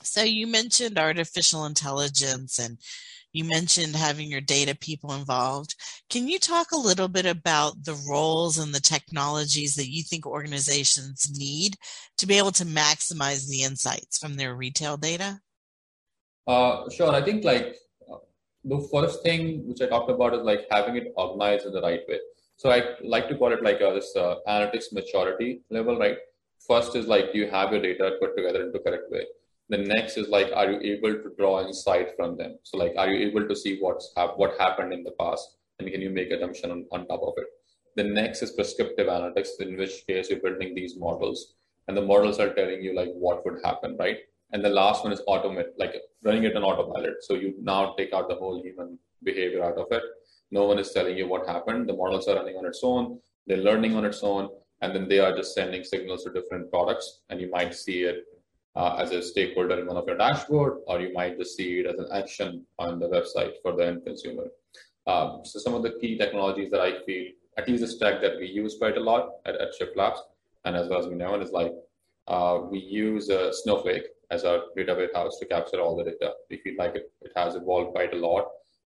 So 0.02 0.24
you 0.24 0.48
mentioned 0.48 0.98
artificial 0.98 1.66
intelligence 1.66 2.58
and 2.60 2.78
you 3.32 3.44
mentioned 3.44 3.96
having 3.96 4.32
your 4.32 4.42
data 4.42 4.76
people 4.76 5.14
involved. 5.14 5.76
Can 6.10 6.28
you 6.28 6.40
talk 6.40 6.72
a 6.72 6.78
little 6.78 7.08
bit 7.08 7.26
about 7.26 7.84
the 7.84 7.98
roles 8.10 8.58
and 8.58 8.74
the 8.74 8.80
technologies 8.80 9.76
that 9.76 9.90
you 9.90 10.04
think 10.04 10.26
organizations 10.26 11.30
need 11.38 11.76
to 12.18 12.26
be 12.26 12.38
able 12.38 12.52
to 12.54 12.66
maximize 12.66 13.48
the 13.48 13.64
insights 13.64 14.18
from 14.18 14.36
their 14.36 14.56
retail 14.56 14.98
data? 14.98 15.42
Uh, 16.48 16.90
sure. 16.90 17.14
I 17.14 17.22
think 17.22 17.44
like 17.44 17.76
the 18.64 18.88
first 18.92 19.22
thing 19.22 19.68
which 19.68 19.82
I 19.82 19.88
talked 19.88 20.10
about 20.10 20.34
is 20.34 20.42
like 20.42 20.66
having 20.72 20.96
it 20.96 21.14
organized 21.16 21.66
in 21.68 21.74
the 21.74 21.82
right 21.82 22.02
way. 22.08 22.20
So 22.58 22.72
I 22.72 22.96
like 23.04 23.30
to 23.30 23.38
call 23.38 23.54
it 23.54 23.64
like 23.64 23.80
a, 23.82 23.94
this 23.94 24.16
uh, 24.16 24.36
analytics 24.48 24.92
maturity 24.92 25.62
level, 25.70 25.98
right? 26.00 26.18
First 26.68 26.96
is 26.96 27.06
like, 27.06 27.34
you 27.34 27.50
have 27.50 27.72
your 27.72 27.82
data 27.82 28.18
put 28.20 28.36
together 28.36 28.64
in 28.66 28.72
the 28.72 28.80
correct 28.80 29.12
way? 29.12 29.26
The 29.70 29.78
next 29.78 30.18
is 30.18 30.28
like 30.30 30.52
are 30.56 30.72
you 30.72 30.80
able 30.94 31.14
to 31.24 31.32
draw 31.38 31.66
insight 31.66 32.10
from 32.18 32.36
them 32.38 32.58
so 32.64 32.78
like 32.78 32.94
are 32.98 33.10
you 33.10 33.28
able 33.28 33.48
to 33.48 33.56
see 33.56 33.78
what's 33.80 34.12
what 34.36 34.60
happened 34.60 34.92
in 34.94 35.04
the 35.04 35.16
past 35.20 35.58
and 35.78 35.92
can 35.92 36.02
you 36.02 36.10
make 36.10 36.32
assumption 36.32 36.72
on, 36.72 36.86
on 36.92 37.08
top 37.08 37.22
of 37.22 37.34
it 37.38 37.50
The 38.00 38.04
next 38.04 38.42
is 38.42 38.52
prescriptive 38.52 39.08
analytics, 39.08 39.50
in 39.60 39.78
which 39.78 40.06
case 40.08 40.30
you're 40.30 40.40
building 40.40 40.74
these 40.74 40.98
models, 40.98 41.56
and 41.88 41.98
the 41.98 42.02
models 42.02 42.40
are 42.40 42.54
telling 42.54 42.82
you 42.82 42.96
like 42.96 43.10
what 43.14 43.44
would 43.46 43.58
happen, 43.64 43.98
right? 44.00 44.20
And 44.54 44.64
the 44.64 44.70
last 44.70 45.04
one 45.04 45.14
is 45.16 45.22
automate, 45.28 45.72
like 45.78 45.96
running 46.24 46.46
it 46.50 46.56
on 46.56 46.64
autopilot. 46.64 47.18
So 47.28 47.34
you 47.36 47.50
now 47.62 47.82
take 47.98 48.14
out 48.14 48.30
the 48.30 48.36
whole 48.36 48.62
human 48.62 48.98
behavior 49.24 49.64
out 49.64 49.78
of 49.78 49.88
it. 49.92 50.04
No 50.52 50.66
one 50.66 50.80
is 50.80 50.92
telling 50.92 51.18
you 51.18 51.28
what 51.28 51.48
happened. 51.48 51.90
The 51.90 51.98
models 52.04 52.28
are 52.30 52.36
running 52.36 52.58
on 52.62 52.66
its 52.66 52.82
own. 52.84 53.20
They're 53.48 53.66
learning 53.70 53.96
on 53.96 54.06
its 54.06 54.22
own, 54.24 54.50
and 54.82 54.96
then 54.96 55.10
they 55.10 55.20
are 55.20 55.36
just 55.36 55.54
sending 55.54 55.84
signals 55.84 56.24
to 56.24 56.32
different 56.38 56.72
products. 56.72 57.22
And 57.30 57.42
you 57.42 57.50
might 57.58 57.74
see 57.76 58.00
it 58.04 58.24
uh, 58.80 58.96
as 58.96 59.12
a 59.12 59.22
stakeholder 59.22 59.78
in 59.78 59.86
one 59.86 59.98
of 59.98 60.08
your 60.08 60.18
dashboard, 60.18 60.78
or 60.88 61.02
you 61.02 61.12
might 61.14 61.38
just 61.38 61.58
see 61.58 61.80
it 61.80 61.86
as 61.86 62.00
an 62.00 62.08
action 62.14 62.66
on 62.78 62.98
the 62.98 63.10
website 63.16 63.54
for 63.62 63.76
the 63.76 63.86
end 63.86 64.06
consumer. 64.06 64.48
Um, 65.06 65.42
so 65.44 65.60
some 65.60 65.74
of 65.74 65.84
the 65.84 65.98
key 66.00 66.18
technologies 66.18 66.72
that 66.72 66.80
I 66.80 67.04
feel, 67.06 67.26
at 67.58 67.68
least 67.68 67.82
the 67.82 67.88
stack 67.88 68.22
that 68.22 68.38
we 68.40 68.48
use 68.48 68.78
quite 68.78 68.96
a 68.96 69.02
lot 69.12 69.24
at, 69.46 69.56
at 69.56 69.76
Shift 69.76 69.98
Labs, 69.98 70.22
and 70.64 70.78
as 70.78 70.88
well 70.88 71.00
as 71.00 71.08
we 71.08 71.16
know, 71.16 71.34
and 71.34 71.44
is 71.44 71.52
like 71.52 71.74
uh, 72.28 72.60
we 72.72 72.80
use 72.80 73.30
uh, 73.30 73.52
Snowflake 73.52 74.08
as 74.32 74.46
our 74.46 74.60
data 74.78 74.94
warehouse 74.96 75.40
to 75.40 75.46
capture 75.46 75.82
all 75.82 75.98
the 75.98 76.06
data. 76.06 76.34
We 76.50 76.58
feel 76.58 76.76
like 76.78 76.96
it, 76.96 77.12
it 77.22 77.34
has 77.36 77.56
evolved 77.56 77.92
quite 77.92 78.14
a 78.14 78.18
lot 78.18 78.46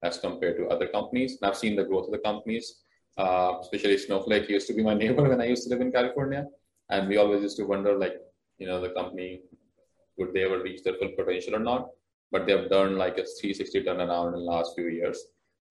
as 0.02 0.18
compared 0.18 0.56
to 0.56 0.66
other 0.66 0.88
companies. 0.88 1.38
And 1.40 1.48
I've 1.48 1.56
seen 1.56 1.76
the 1.76 1.84
growth 1.84 2.06
of 2.06 2.12
the 2.12 2.18
companies, 2.30 2.80
uh, 3.18 3.58
especially 3.60 3.98
Snowflake 3.98 4.48
used 4.48 4.66
to 4.68 4.74
be 4.74 4.82
my 4.82 4.94
neighbor 5.02 5.28
when 5.28 5.40
I 5.40 5.46
used 5.46 5.64
to 5.64 5.70
live 5.70 5.80
in 5.80 5.92
California. 5.92 6.46
And 6.88 7.08
we 7.08 7.18
always 7.18 7.42
used 7.42 7.58
to 7.58 7.64
wonder, 7.64 7.96
like, 7.96 8.16
you 8.58 8.66
know, 8.66 8.80
the 8.80 8.90
company, 8.90 9.42
would 10.18 10.32
they 10.32 10.44
ever 10.44 10.62
reach 10.62 10.82
their 10.82 10.94
full 10.94 11.10
potential 11.16 11.56
or 11.56 11.60
not? 11.60 11.90
But 12.32 12.46
they've 12.46 12.68
done 12.68 12.96
like 12.96 13.18
a 13.18 13.24
360 13.24 13.84
turnaround 13.84 14.28
in 14.28 14.32
the 14.32 14.38
last 14.38 14.74
few 14.74 14.88
years, 14.88 15.18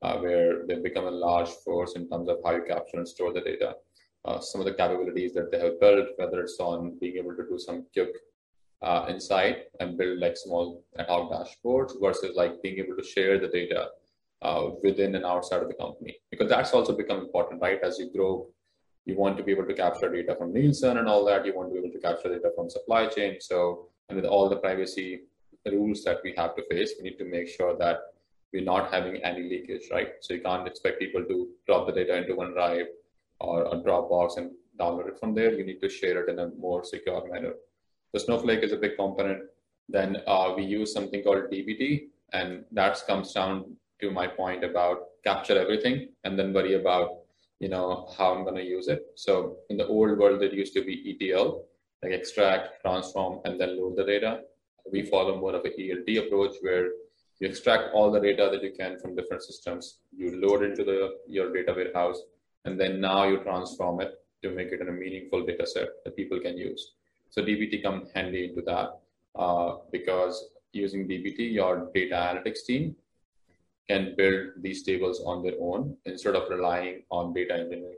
uh, 0.02 0.18
where 0.18 0.66
they've 0.66 0.84
become 0.84 1.06
a 1.06 1.12
large 1.12 1.50
force 1.64 1.96
in 1.96 2.10
terms 2.10 2.30
of 2.30 2.38
how 2.44 2.56
you 2.56 2.64
capture 2.68 2.98
and 2.98 3.08
store 3.08 3.34
the 3.34 3.42
data. 3.42 3.75
Uh, 4.24 4.40
some 4.40 4.62
of 4.62 4.66
the 4.66 4.74
capabilities 4.74 5.34
that 5.34 5.52
they 5.52 5.60
have 5.60 5.80
built, 5.80 6.08
whether 6.18 6.42
it's 6.42 6.58
on 6.60 6.98
being 7.00 7.18
able 7.18 7.36
to 7.36 7.44
do 7.44 7.60
some 7.60 7.86
quick 7.94 8.10
uh, 8.82 9.06
insight 9.10 9.66
and 9.80 9.98
build 9.98 10.20
like 10.20 10.38
small 10.38 10.84
ad 10.98 11.08
hoc 11.08 11.32
dashboards 11.32 11.94
versus 12.02 12.36
like 12.36 12.62
being 12.62 12.78
able 12.78 12.96
to 12.96 13.04
share 13.04 13.40
the 13.40 13.48
data 13.48 13.90
uh, 14.42 14.70
within 14.84 15.16
and 15.16 15.25
outside 15.25 15.62
of 15.62 15.68
the 15.68 15.74
company 15.74 16.16
because 16.30 16.50
that's 16.50 16.74
also 16.74 16.96
become 16.96 17.20
important 17.20 17.62
right 17.62 17.80
as 17.84 17.98
you 17.98 18.12
grow 18.12 18.48
you 19.06 19.16
want 19.16 19.38
to 19.38 19.44
be 19.44 19.52
able 19.52 19.66
to 19.66 19.74
capture 19.74 20.12
data 20.12 20.36
from 20.36 20.54
nielsen 20.54 20.98
and 20.98 21.08
all 21.08 21.24
that 21.25 21.46
you 21.46 21.56
want 21.56 21.70
to 21.70 21.74
be 21.74 21.80
able 21.80 21.92
to 21.92 22.00
capture 22.00 22.30
data 22.30 22.52
from 22.56 22.70
supply 22.70 23.08
chain 23.08 23.38
so 23.40 23.88
with 24.14 24.26
all 24.26 24.50
the 24.50 24.58
privacy 24.58 25.22
rules 25.66 26.04
that 26.04 26.20
we 26.24 26.34
have 26.38 26.56
to 26.56 26.64
face 26.70 26.94
we 26.98 27.10
need 27.10 27.18
to 27.18 27.26
make 27.26 27.48
sure 27.48 27.76
that 27.78 27.98
we're 28.54 28.64
not 28.64 28.92
having 28.94 29.16
any 29.24 29.44
leakage 29.44 29.90
right 29.92 30.10
so 30.22 30.34
you 30.34 30.42
can't 30.42 30.68
expect 30.68 31.00
people 31.00 31.24
to 31.24 31.48
drop 31.66 31.88
the 31.88 31.94
data 31.94 32.16
into 32.16 32.36
onedrive 32.36 32.86
or 33.40 33.64
a 33.66 33.78
dropbox 33.86 34.38
and 34.38 34.52
download 34.80 35.08
it 35.08 35.20
from 35.20 35.34
there 35.34 35.54
you 35.54 35.66
need 35.66 35.82
to 35.82 35.90
share 35.90 36.24
it 36.24 36.30
in 36.30 36.40
a 36.40 36.50
more 36.68 36.84
secure 36.84 37.24
manner 37.32 37.54
The 38.16 38.22
Snowflake 38.22 38.64
is 38.64 38.72
a 38.72 38.78
big 38.78 38.96
component. 38.96 39.42
Then 39.90 40.22
uh, 40.26 40.54
we 40.56 40.64
use 40.64 40.94
something 40.94 41.22
called 41.22 41.52
DBT, 41.52 42.08
and 42.32 42.64
that 42.72 42.98
comes 43.08 43.34
down 43.34 43.76
to 44.00 44.10
my 44.10 44.26
point 44.26 44.64
about 44.64 45.00
capture 45.26 45.58
everything 45.60 46.10
and 46.24 46.40
then 46.40 46.54
worry 46.54 46.76
about 46.76 47.10
you 47.60 47.68
know 47.68 48.08
how 48.18 48.34
I'm 48.34 48.44
going 48.44 48.56
to 48.56 48.64
use 48.64 48.88
it. 48.88 49.02
So 49.16 49.58
in 49.70 49.76
the 49.76 49.88
old 49.88 50.18
world, 50.18 50.42
it 50.42 50.54
used 50.54 50.74
to 50.76 50.84
be 50.86 50.96
ETL, 51.12 51.66
like 52.06 52.20
extract, 52.20 52.82
transform, 52.82 53.40
and 53.46 53.60
then 53.60 53.78
load 53.80 53.96
the 53.98 54.04
data. 54.04 54.42
We 54.92 55.04
follow 55.04 55.40
more 55.40 55.56
of 55.56 55.66
a 55.66 55.70
ELT 55.70 56.28
approach 56.28 56.56
where 56.62 56.90
you 57.40 57.48
extract 57.50 57.94
all 57.94 58.12
the 58.12 58.20
data 58.20 58.50
that 58.52 58.64
you 58.64 58.72
can 58.78 59.00
from 59.00 59.16
different 59.16 59.44
systems, 59.44 60.00
you 60.16 60.40
load 60.40 60.64
into 60.64 60.84
the 60.84 61.18
your 61.28 61.52
data 61.52 61.74
warehouse, 61.74 62.20
and 62.66 62.80
then 62.80 63.02
now 63.02 63.28
you 63.28 63.40
transform 63.40 64.02
it 64.02 64.14
to 64.44 64.52
make 64.52 64.70
it 64.72 64.82
in 64.82 64.90
a 64.90 64.92
meaningful 64.92 65.46
data 65.46 65.66
set 65.66 65.90
that 66.04 66.16
people 66.16 66.40
can 66.40 66.58
use. 66.58 66.94
So 67.30 67.42
DBT 67.42 67.84
comes 67.84 68.10
handy 68.14 68.46
into 68.46 68.62
that 68.62 69.00
uh, 69.36 69.78
because 69.92 70.50
using 70.72 71.08
DBT, 71.08 71.52
your 71.52 71.90
data 71.94 72.16
analytics 72.16 72.66
team 72.66 72.96
can 73.90 74.14
build 74.18 74.50
these 74.62 74.84
tables 74.84 75.22
on 75.26 75.44
their 75.44 75.56
own 75.60 75.98
instead 76.06 76.36
of 76.36 76.50
relying 76.50 77.04
on 77.10 77.34
data 77.34 77.54
engineering. 77.54 77.98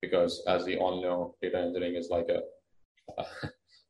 Because 0.00 0.42
as 0.46 0.64
we 0.64 0.76
all 0.76 1.02
know, 1.02 1.34
data 1.42 1.58
engineering 1.58 1.96
is 1.96 2.08
like 2.10 2.28
a 2.28 2.42
uh, 3.18 3.24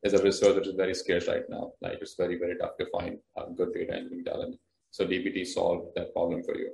is 0.03 0.15
a 0.15 0.23
resource 0.23 0.55
that 0.55 0.67
is 0.67 0.75
very 0.75 0.95
scarce 0.95 1.27
right 1.27 1.49
now. 1.49 1.73
Like 1.81 1.99
it's 2.01 2.15
very 2.15 2.39
very 2.39 2.57
tough 2.57 2.77
to 2.79 2.87
find 2.91 3.19
good 3.57 3.73
data 3.75 3.95
engineering 3.95 4.25
talent. 4.25 4.57
So 4.91 5.05
DBT 5.05 5.47
solved 5.47 5.95
that 5.97 6.13
problem 6.13 6.43
for 6.43 6.57
you. 6.57 6.71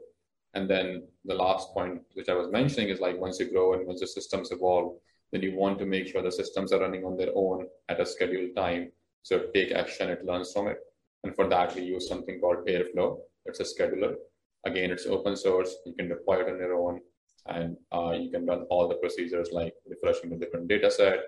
And 0.55 0.71
then 0.71 1.09
the 1.25 1.35
last 1.35 1.73
point, 1.75 2.03
which 2.13 2.29
I 2.29 2.35
was 2.35 2.49
mentioning, 2.51 2.89
is 2.89 3.01
like 3.01 3.19
once 3.19 3.41
you 3.41 3.51
grow 3.51 3.73
and 3.75 3.87
once 3.87 4.01
the 4.01 4.07
systems 4.07 4.53
evolve, 4.53 4.97
then 5.33 5.43
you 5.43 5.57
want 5.57 5.79
to 5.81 5.87
make 5.87 6.07
sure 6.07 6.23
the 6.23 6.31
systems 6.31 6.73
are 6.73 6.81
running 6.81 7.05
on 7.05 7.17
their 7.17 7.33
own 7.35 7.67
at 7.89 8.01
a 8.01 8.07
scheduled 8.07 8.55
time. 8.55 8.93
So 9.23 9.47
take 9.53 9.73
action, 9.73 10.11
it 10.11 10.25
learns 10.25 10.53
from 10.53 10.69
it. 10.69 10.79
And 11.25 11.35
for 11.35 11.49
that, 11.49 11.75
we 11.75 11.83
use 11.83 12.09
something 12.09 12.39
called 12.39 12.69
Airflow. 12.69 13.19
It's 13.47 13.59
a 13.59 13.65
scheduler. 13.65 14.15
Again, 14.65 14.93
it's 14.93 15.07
open 15.07 15.35
source. 15.35 15.75
You 15.87 15.95
can 15.95 16.09
deploy 16.09 16.43
it 16.43 16.49
on 16.49 16.59
your 16.59 16.75
own 16.75 17.01
and 17.47 17.77
uh, 17.93 18.13
you 18.13 18.31
can 18.31 18.47
run 18.47 18.63
all 18.71 18.89
the 18.89 18.95
procedures 18.95 19.51
like 19.53 19.75
refreshing 19.87 20.31
the 20.31 20.37
different 20.37 20.69
data 20.69 20.91
set, 20.91 21.19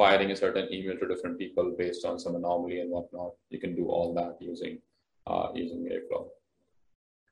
firing 0.00 0.30
a 0.30 0.36
certain 0.44 0.66
email 0.72 0.96
to 0.98 1.06
different 1.06 1.38
people 1.38 1.74
based 1.78 2.06
on 2.06 2.18
some 2.18 2.34
anomaly 2.34 2.80
and 2.80 2.90
whatnot. 2.90 3.32
You 3.50 3.60
can 3.64 3.76
do 3.76 3.86
all 3.94 4.14
that 4.14 4.36
using 4.40 4.78
uh, 5.26 5.48
using 5.54 5.80
Airflow. 5.94 6.22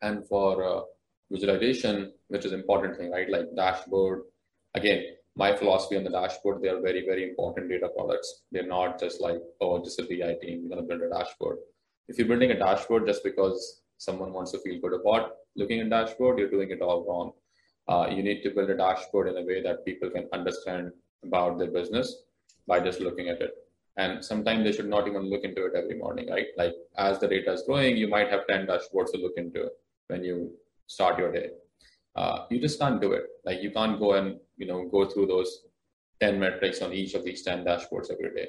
And 0.03 0.27
for 0.33 0.51
uh, 0.71 0.81
visualization, 1.31 2.13
which 2.29 2.45
is 2.45 2.53
important 2.53 2.99
thing, 2.99 3.11
right? 3.11 3.31
Like 3.37 3.47
dashboard. 3.57 4.21
Again, 4.75 5.01
my 5.35 5.57
philosophy 5.57 5.97
on 5.97 6.05
the 6.05 6.11
dashboard, 6.11 6.61
they 6.61 6.69
are 6.69 6.81
very, 6.81 7.03
very 7.07 7.25
important 7.31 7.71
data 7.71 7.89
products. 7.97 8.43
They're 8.53 8.73
not 8.77 9.01
just 9.01 9.21
like, 9.23 9.41
oh, 9.63 9.83
just 9.83 9.99
a 10.01 10.03
BI 10.03 10.35
team, 10.43 10.69
we're 10.69 10.77
to 10.77 10.83
build 10.83 11.01
a 11.01 11.09
dashboard. 11.09 11.59
If 12.09 12.19
you're 12.19 12.29
building 12.29 12.51
a 12.51 12.59
dashboard 12.59 13.07
just 13.07 13.25
because 13.25 13.81
someone 13.97 14.33
wants 14.33 14.53
to 14.53 14.59
feel 14.59 14.81
good 14.81 15.01
about 15.01 15.33
looking 15.57 15.81
at 15.81 15.91
dashboard, 15.91 16.39
you're 16.39 16.51
doing 16.51 16.71
it 16.71 16.83
all 16.83 17.05
wrong. 17.09 17.33
Uh, 17.89 18.15
you 18.15 18.23
need 18.23 18.43
to 18.43 18.51
build 18.51 18.69
a 18.69 18.77
dashboard 18.77 19.29
in 19.29 19.39
a 19.39 19.47
way 19.51 19.63
that 19.63 19.85
people 19.87 20.11
can 20.11 20.29
understand 20.35 20.93
about 21.25 21.59
their 21.59 21.71
business 21.71 22.25
by 22.69 22.79
just 22.81 23.01
looking 23.01 23.29
at 23.29 23.41
it. 23.41 23.53
And 23.97 24.25
sometimes 24.25 24.63
they 24.65 24.73
should 24.73 24.89
not 24.89 25.09
even 25.09 25.23
look 25.23 25.43
into 25.43 25.65
it 25.67 25.73
every 25.75 25.99
morning, 25.99 26.29
right? 26.31 26.47
Like 26.57 26.75
as 26.97 27.19
the 27.19 27.27
data 27.27 27.53
is 27.53 27.65
growing, 27.67 27.97
you 27.97 28.07
might 28.07 28.31
have 28.31 28.47
10 28.47 28.67
dashboards 28.67 29.11
to 29.13 29.19
look 29.19 29.37
into 29.37 29.69
when 30.07 30.23
you 30.23 30.53
start 30.87 31.19
your 31.19 31.33
day. 31.33 31.49
Uh, 32.15 32.47
you 32.51 32.61
just 32.61 32.79
can't 32.79 33.01
do 33.01 33.13
it. 33.13 33.25
Like 33.45 33.61
you 33.63 33.71
can't 33.73 33.99
go 33.99 34.13
and 34.15 34.39
you 34.57 34.67
know 34.67 34.89
go 34.89 35.09
through 35.09 35.27
those 35.27 35.63
10 36.21 36.39
metrics 36.39 36.81
on 36.83 36.93
each 36.93 37.15
of 37.15 37.25
these 37.25 37.43
10 37.43 37.65
dashboards 37.65 38.13
every 38.13 38.35
day. 38.35 38.49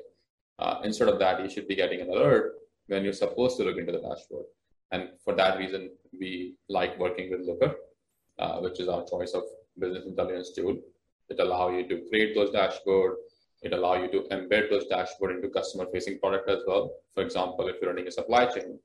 Uh, 0.59 0.81
instead 0.83 1.07
of 1.07 1.19
that, 1.19 1.41
you 1.41 1.49
should 1.49 1.67
be 1.67 1.75
getting 1.75 2.01
an 2.01 2.09
alert 2.09 2.53
when 2.87 3.03
you're 3.03 3.13
supposed 3.13 3.57
to 3.57 3.63
look 3.63 3.77
into 3.77 3.91
the 3.91 4.01
dashboard. 4.01 4.45
And 4.91 5.09
for 5.23 5.35
that 5.35 5.57
reason, 5.57 5.91
we 6.19 6.55
like 6.67 6.97
working 6.99 7.29
with 7.29 7.41
Looker, 7.41 7.75
uh, 8.39 8.59
which 8.59 8.79
is 8.79 8.87
our 8.87 9.05
choice 9.05 9.33
of 9.33 9.43
business 9.77 10.05
intelligence 10.05 10.51
tool. 10.55 10.77
It 11.29 11.39
allows 11.39 11.73
you 11.73 11.87
to 11.89 12.09
create 12.09 12.33
those 12.35 12.51
dashboard. 12.51 13.17
It 13.61 13.73
allows 13.73 14.01
you 14.01 14.11
to 14.11 14.27
embed 14.29 14.69
those 14.69 14.87
dashboard 14.87 15.35
into 15.35 15.49
customer 15.49 15.85
facing 15.91 16.19
product 16.19 16.49
as 16.49 16.59
well. 16.65 16.91
For 17.13 17.23
example, 17.23 17.67
if 17.67 17.75
you're 17.81 17.91
running 17.91 18.07
a 18.07 18.11
supply 18.11 18.45
chain, 18.45 18.79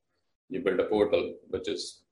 you 0.48 0.60
build 0.60 0.80
a 0.80 0.84
portal 0.84 1.34
which 1.48 1.68
is 1.68 2.02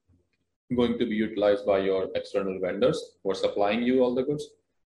going 0.75 0.97
to 0.97 1.05
be 1.05 1.15
utilized 1.15 1.65
by 1.65 1.79
your 1.79 2.09
external 2.15 2.59
vendors 2.59 3.17
who 3.23 3.31
are 3.31 3.35
supplying 3.35 3.83
you 3.83 4.01
all 4.01 4.15
the 4.15 4.23
goods 4.23 4.47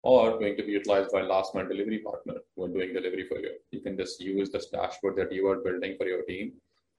or 0.02 0.38
going 0.38 0.56
to 0.56 0.62
be 0.62 0.72
utilized 0.72 1.10
by 1.10 1.22
last 1.22 1.54
mile 1.54 1.66
delivery 1.66 1.98
partner 1.98 2.34
who 2.54 2.64
are 2.64 2.68
doing 2.68 2.92
delivery 2.92 3.26
for 3.26 3.38
you. 3.38 3.52
You 3.70 3.80
can 3.80 3.96
just 3.96 4.20
use 4.20 4.50
this 4.50 4.66
dashboard 4.66 5.16
that 5.16 5.32
you 5.32 5.48
are 5.48 5.56
building 5.56 5.96
for 5.96 6.06
your 6.06 6.22
team 6.24 6.52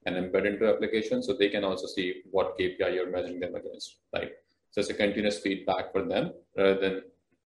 and 0.06 0.16
embed 0.16 0.46
into 0.46 0.68
application 0.68 1.22
so 1.22 1.32
they 1.32 1.48
can 1.48 1.64
also 1.64 1.86
see 1.86 2.22
what 2.30 2.58
KPI 2.58 2.94
you're 2.94 3.10
measuring 3.10 3.40
them 3.40 3.54
against, 3.54 3.98
right? 4.12 4.32
So 4.72 4.80
it's 4.80 4.90
a 4.90 4.94
continuous 4.94 5.38
feedback 5.38 5.92
for 5.92 6.02
them 6.02 6.32
rather 6.56 6.78
than 6.80 7.02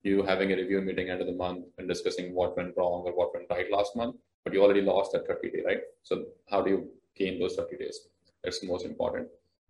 you 0.06 0.24
having 0.24 0.52
a 0.52 0.56
review 0.56 0.82
meeting 0.82 1.10
end 1.10 1.22
of 1.22 1.28
the 1.28 1.34
month 1.34 1.66
and 1.78 1.88
discussing 1.88 2.34
what 2.34 2.56
went 2.56 2.76
wrong 2.78 3.04
or 3.06 3.14
what 3.16 3.34
went 3.34 3.48
right 3.50 3.72
last 3.72 3.96
month, 3.96 4.16
but 4.44 4.54
you 4.54 4.64
already 4.64 4.82
lost 4.82 5.12
that 5.14 5.28
30 5.28 5.52
day, 5.52 5.64
right? 5.66 5.80
So 6.04 6.26
how 6.50 6.62
do 6.62 6.70
you 6.70 6.90
gain 7.16 7.40
those 7.40 7.56
30 7.56 7.78
days? 7.78 8.00
That's 8.44 8.60
the 8.60 8.68
most 8.68 8.86
important. 8.86 9.28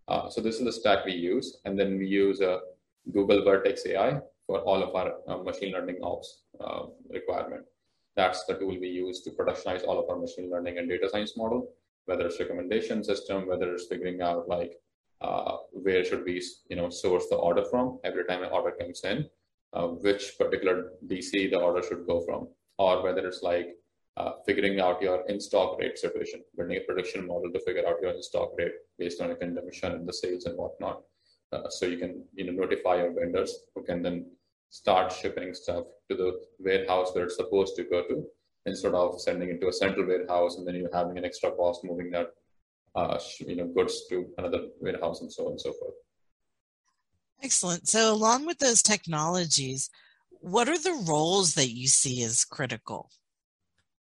Uh, 0.08 0.30
so 0.30 0.42
this 0.42 0.56
is 0.56 0.66
the 0.66 0.74
stack 0.74 1.06
we 1.06 1.14
use, 1.14 1.58
and 1.66 1.80
then 1.80 1.98
we 1.98 2.06
use 2.06 2.42
a 2.42 2.60
Google 3.14 3.44
Vertex 3.44 3.86
AI 3.88 4.20
for 4.46 4.60
all 4.60 4.84
of 4.84 4.94
our 4.94 5.14
uh, 5.28 5.42
machine 5.42 5.72
learning 5.72 6.00
ops 6.04 6.44
uh, 6.60 6.84
requirement. 7.10 7.64
That's 8.16 8.46
the 8.46 8.56
tool 8.56 8.78
we 8.80 8.88
use 8.88 9.22
to 9.22 9.32
productionize 9.32 9.86
all 9.86 10.00
of 10.00 10.10
our 10.10 10.18
machine 10.18 10.50
learning 10.52 10.78
and 10.78 10.88
data 10.90 11.10
science 11.10 11.36
model, 11.36 11.70
whether 12.06 12.26
it's 12.26 12.40
recommendation 12.40 13.04
system, 13.04 13.48
whether 13.48 13.74
it's 13.74 13.88
figuring 13.88 14.22
out 14.22 14.48
like 14.48 14.74
uh, 15.22 15.58
where 15.72 16.04
should 16.04 16.24
we 16.26 16.44
you 16.70 16.76
know 16.76 16.90
source 16.90 17.28
the 17.30 17.36
order 17.36 17.64
from 17.64 18.00
every 18.04 18.26
time 18.26 18.44
an 18.44 18.52
order 18.52 18.72
comes 18.72 19.04
in, 19.04 19.28
uh, 19.74 19.88
which 19.88 20.38
particular 20.38 20.92
DC 21.08 21.50
the 21.52 21.60
order 21.60 21.82
should 21.82 22.06
go 22.08 22.22
from, 22.22 22.48
or 22.78 23.04
whether 23.04 23.28
it's 23.28 23.42
like 23.42 23.76
uh, 24.18 24.32
figuring 24.46 24.80
out 24.80 25.02
your 25.02 25.26
in-stock 25.28 25.78
rate 25.80 25.98
situation, 25.98 26.42
building 26.56 26.78
a 26.78 26.82
prediction 26.82 27.28
model 27.28 27.52
to 27.52 27.60
figure 27.66 27.88
out 27.88 28.02
your 28.02 28.12
in-stock 28.12 28.52
rate 28.58 28.74
based 28.98 29.22
on 29.22 29.32
a 29.32 29.36
consumption 29.36 29.92
and 29.92 30.08
the 30.08 30.14
sales 30.14 30.46
and 30.46 30.58
whatnot. 30.58 31.02
Uh, 31.52 31.70
so 31.70 31.86
you 31.86 31.98
can 31.98 32.24
you 32.34 32.46
know 32.46 32.54
notify 32.54 32.96
your 32.96 33.14
vendors 33.14 33.54
who 33.74 33.84
can 33.84 34.02
then 34.02 34.26
start 34.70 35.12
shipping 35.12 35.54
stuff 35.54 35.86
to 36.10 36.18
the 36.18 36.32
warehouse 36.60 37.14
where 37.14 37.26
it's 37.26 37.36
supposed 37.36 37.76
to 37.76 37.84
go 37.84 38.04
to 38.08 38.26
instead 38.66 38.94
of 38.94 39.22
sending 39.22 39.50
it 39.50 39.62
to 39.62 39.68
a 39.68 39.74
central 39.74 40.08
warehouse 40.08 40.58
and 40.58 40.68
then 40.68 40.76
you're 40.76 40.94
having 40.94 41.18
an 41.18 41.26
extra 41.26 41.52
cost 41.52 41.84
moving 41.84 42.10
that 42.10 42.32
uh, 42.96 43.20
you 43.40 43.56
know 43.56 43.68
goods 43.68 43.96
to 44.10 44.26
another 44.38 44.62
warehouse 44.80 45.22
and 45.22 45.32
so 45.32 45.46
on 45.46 45.52
and 45.52 45.62
so 45.62 45.72
forth. 45.74 45.94
Excellent. 47.44 47.88
So, 47.88 48.14
along 48.14 48.46
with 48.46 48.60
those 48.60 48.82
technologies, 48.82 49.90
what 50.42 50.70
are 50.70 50.78
the 50.80 51.04
roles 51.08 51.54
that 51.56 51.70
you 51.70 51.88
see 51.88 52.24
as 52.24 52.46
critical? 52.46 53.10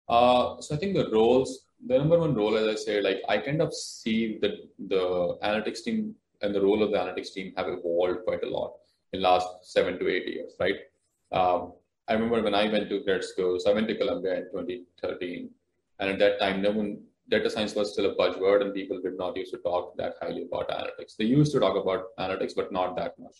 Uh, 0.08 0.60
so, 0.60 0.74
I 0.74 0.78
think 0.78 0.94
the 0.94 1.10
roles, 1.10 1.66
the 1.86 1.98
number 1.98 2.18
one 2.18 2.34
role, 2.34 2.56
as 2.56 2.68
I 2.68 2.74
say, 2.74 3.00
like 3.00 3.22
I 3.28 3.38
kind 3.38 3.60
of 3.62 3.72
see 3.74 4.38
that 4.42 4.52
the 4.78 5.38
analytics 5.42 5.82
team 5.82 6.14
and 6.42 6.54
the 6.54 6.60
role 6.60 6.82
of 6.82 6.90
the 6.90 6.98
analytics 6.98 7.32
team 7.32 7.52
have 7.56 7.68
evolved 7.68 8.24
quite 8.24 8.42
a 8.42 8.50
lot 8.50 8.74
in 9.12 9.22
last 9.22 9.46
seven 9.62 9.98
to 9.98 10.08
eight 10.08 10.26
years, 10.26 10.52
right? 10.58 10.76
Um, 11.32 11.72
I 12.08 12.14
remember 12.14 12.42
when 12.42 12.54
I 12.54 12.70
went 12.70 12.88
to 12.90 13.02
grad 13.04 13.24
school, 13.24 13.58
so 13.58 13.70
I 13.70 13.74
went 13.74 13.88
to 13.88 13.96
Columbia 13.96 14.34
in 14.34 14.44
2013, 14.52 15.50
and 16.00 16.10
at 16.10 16.18
that 16.18 16.40
time, 16.40 16.60
no 16.60 16.72
one 16.72 16.98
data 17.32 17.50
science 17.50 17.74
was 17.74 17.92
still 17.92 18.10
a 18.10 18.14
buzzword 18.20 18.62
and 18.62 18.74
people 18.74 19.00
did 19.06 19.16
not 19.22 19.36
used 19.36 19.52
to 19.54 19.60
talk 19.68 19.96
that 19.96 20.14
highly 20.20 20.42
about 20.48 20.68
analytics. 20.76 21.16
They 21.18 21.24
used 21.24 21.52
to 21.52 21.60
talk 21.64 21.76
about 21.82 22.04
analytics, 22.24 22.54
but 22.60 22.72
not 22.78 22.96
that 22.96 23.18
much. 23.18 23.38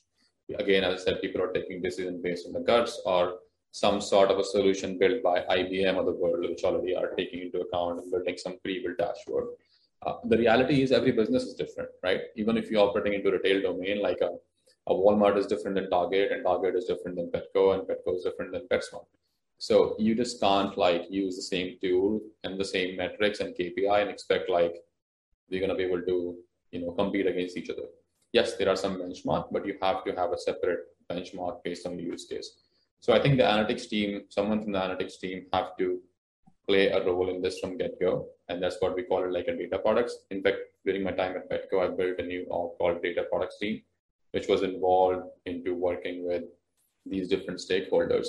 Again, 0.58 0.84
as 0.84 1.00
I 1.00 1.04
said, 1.04 1.22
people 1.22 1.40
are 1.42 1.52
taking 1.52 1.80
decisions 1.80 2.20
based 2.22 2.46
on 2.46 2.52
the 2.52 2.61
guts 2.61 3.00
or 3.06 3.38
some 3.70 4.00
sort 4.02 4.30
of 4.30 4.38
a 4.38 4.44
solution 4.44 4.99
built 4.99 5.22
by 5.22 5.37
IBM 5.58 5.96
or 5.96 6.04
the 6.04 6.18
world, 6.22 6.40
which 6.40 6.64
already 6.64 6.94
are 6.94 7.11
taking 7.16 7.40
into 7.44 7.61
account 7.61 8.00
and 8.00 8.11
building 8.11 8.37
some 8.37 8.58
pre-built 8.62 8.99
dashboard. 8.99 9.46
Uh, 10.06 10.14
the 10.25 10.37
reality 10.37 10.82
is 10.82 10.92
every 10.92 11.12
business 11.12 11.44
is 11.44 11.54
different, 11.54 11.88
right? 12.02 12.20
Even 12.37 12.56
if 12.58 12.70
you're 12.70 12.87
operating 12.87 13.14
into 13.14 13.30
retail 13.30 13.62
domain, 13.62 14.02
like 14.02 14.20
a, 14.20 14.30
a 14.88 14.94
Walmart 14.94 15.38
is 15.38 15.46
different 15.46 15.76
than 15.76 15.88
Target, 15.88 16.32
and 16.32 16.44
Target 16.44 16.75
is 16.75 16.84
different 16.84 17.16
than 17.16 17.30
Petco, 17.30 17.75
and 17.75 17.82
Petco 17.88 18.16
is 18.16 18.25
different 18.25 18.52
than 18.52 18.66
PetSmart. 18.70 19.06
So 19.62 19.95
you 19.97 20.16
just 20.16 20.40
can't 20.40 20.76
like 20.76 21.04
use 21.09 21.37
the 21.37 21.49
same 21.54 21.78
tool 21.81 22.21
and 22.42 22.59
the 22.59 22.64
same 22.64 22.97
metrics 22.97 23.38
and 23.38 23.54
KPI 23.54 24.00
and 24.02 24.11
expect 24.11 24.50
like 24.50 24.75
we're 25.49 25.61
gonna 25.61 25.76
be 25.76 25.85
able 25.85 26.02
to 26.02 26.35
you 26.73 26.81
know 26.81 26.90
compete 26.90 27.28
against 27.28 27.57
each 27.57 27.71
other. 27.71 27.87
Yes, 28.33 28.57
there 28.57 28.69
are 28.69 28.75
some 28.75 28.97
benchmark, 29.00 29.52
but 29.52 29.64
you 29.64 29.76
have 29.81 30.02
to 30.04 30.16
have 30.16 30.33
a 30.33 30.38
separate 30.38 30.81
benchmark 31.09 31.62
based 31.62 31.87
on 31.87 31.97
the 31.97 32.02
use 32.02 32.25
case. 32.25 32.57
So 32.99 33.12
I 33.12 33.23
think 33.23 33.37
the 33.37 33.45
analytics 33.45 33.88
team, 33.88 34.23
someone 34.31 34.61
from 34.64 34.73
the 34.73 34.81
analytics 34.81 35.21
team, 35.21 35.47
have 35.52 35.76
to 35.78 36.00
play 36.66 36.88
a 36.88 37.04
role 37.07 37.31
in 37.31 37.40
this 37.40 37.61
from 37.61 37.78
get 37.78 38.00
go, 38.00 38.26
and 38.49 38.61
that's 38.61 38.78
what 38.81 38.97
we 38.97 39.04
call 39.04 39.23
it 39.23 39.31
like 39.31 39.47
a 39.47 39.57
data 39.57 39.78
products. 39.78 40.16
In 40.33 40.42
fact, 40.42 40.57
during 40.85 41.04
my 41.04 41.12
time 41.12 41.37
at 41.37 41.49
Petco, 41.49 41.85
I 41.85 41.97
built 41.97 42.19
a 42.19 42.26
new 42.26 42.47
org 42.50 42.78
called 42.78 43.00
data 43.00 43.26
products 43.31 43.59
team, 43.61 43.81
which 44.33 44.49
was 44.49 44.62
involved 44.62 45.23
into 45.47 45.76
working 45.76 46.26
with 46.26 46.47
these 47.07 47.28
different 47.28 47.61
stakeholders 47.61 48.26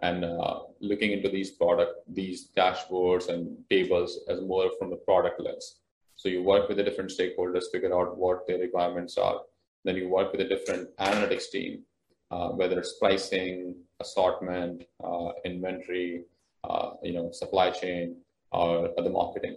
and 0.00 0.24
uh, 0.24 0.60
looking 0.80 1.12
into 1.12 1.28
these 1.28 1.50
product, 1.50 1.92
these 2.08 2.48
dashboards 2.56 3.28
and 3.28 3.56
tables 3.70 4.20
as 4.28 4.40
more 4.40 4.70
from 4.78 4.90
the 4.90 4.96
product 4.96 5.40
lens. 5.40 5.76
So 6.16 6.28
you 6.28 6.42
work 6.42 6.68
with 6.68 6.76
the 6.76 6.84
different 6.84 7.10
stakeholders, 7.10 7.70
figure 7.72 7.94
out 7.98 8.16
what 8.16 8.46
their 8.46 8.58
requirements 8.58 9.16
are. 9.18 9.40
Then 9.84 9.96
you 9.96 10.08
work 10.08 10.32
with 10.32 10.40
a 10.40 10.48
different 10.48 10.96
analytics 10.96 11.50
team, 11.50 11.82
uh, 12.30 12.48
whether 12.50 12.78
it's 12.78 12.98
pricing, 12.98 13.74
assortment, 14.00 14.84
uh, 15.02 15.30
inventory, 15.44 16.24
uh, 16.64 16.90
you 17.02 17.12
know, 17.12 17.30
supply 17.32 17.70
chain, 17.70 18.16
or 18.52 18.90
the 18.96 19.10
marketing. 19.10 19.56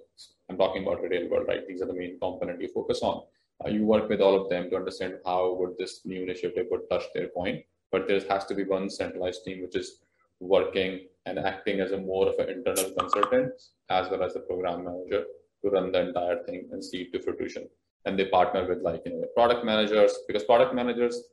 I'm 0.49 0.57
talking 0.57 0.83
about 0.83 1.01
retail 1.01 1.29
world, 1.29 1.47
right? 1.47 1.67
These 1.67 1.81
are 1.81 1.85
the 1.85 1.93
main 1.93 2.19
component 2.19 2.61
you 2.61 2.69
focus 2.69 3.01
on. 3.01 3.23
Uh, 3.63 3.69
you 3.69 3.85
work 3.85 4.09
with 4.09 4.21
all 4.21 4.39
of 4.39 4.49
them 4.49 4.69
to 4.69 4.75
understand 4.75 5.15
how 5.25 5.53
would 5.53 5.77
this 5.77 6.01
new 6.05 6.23
initiative 6.23 6.67
would 6.71 6.89
touch 6.89 7.03
their 7.13 7.27
point. 7.27 7.63
But 7.91 8.07
there 8.07 8.21
has 8.29 8.45
to 8.45 8.55
be 8.55 8.63
one 8.63 8.89
centralized 8.89 9.45
team 9.45 9.61
which 9.61 9.75
is 9.75 9.99
working 10.39 11.07
and 11.25 11.39
acting 11.39 11.79
as 11.79 11.91
a 11.91 11.97
more 11.97 12.27
of 12.29 12.39
an 12.39 12.49
internal 12.49 12.91
consultant 12.97 13.51
as 13.89 14.09
well 14.09 14.23
as 14.23 14.35
a 14.35 14.39
program 14.41 14.85
manager 14.85 15.23
to 15.63 15.69
run 15.69 15.91
the 15.91 16.01
entire 16.07 16.43
thing 16.43 16.67
and 16.71 16.83
see 16.83 17.01
it 17.03 17.13
to 17.13 17.21
fruition. 17.21 17.67
And 18.05 18.17
they 18.17 18.25
partner 18.25 18.67
with 18.67 18.81
like 18.81 19.01
you 19.05 19.13
know 19.13 19.27
product 19.35 19.65
managers 19.65 20.13
because 20.27 20.43
product 20.43 20.73
managers 20.73 21.23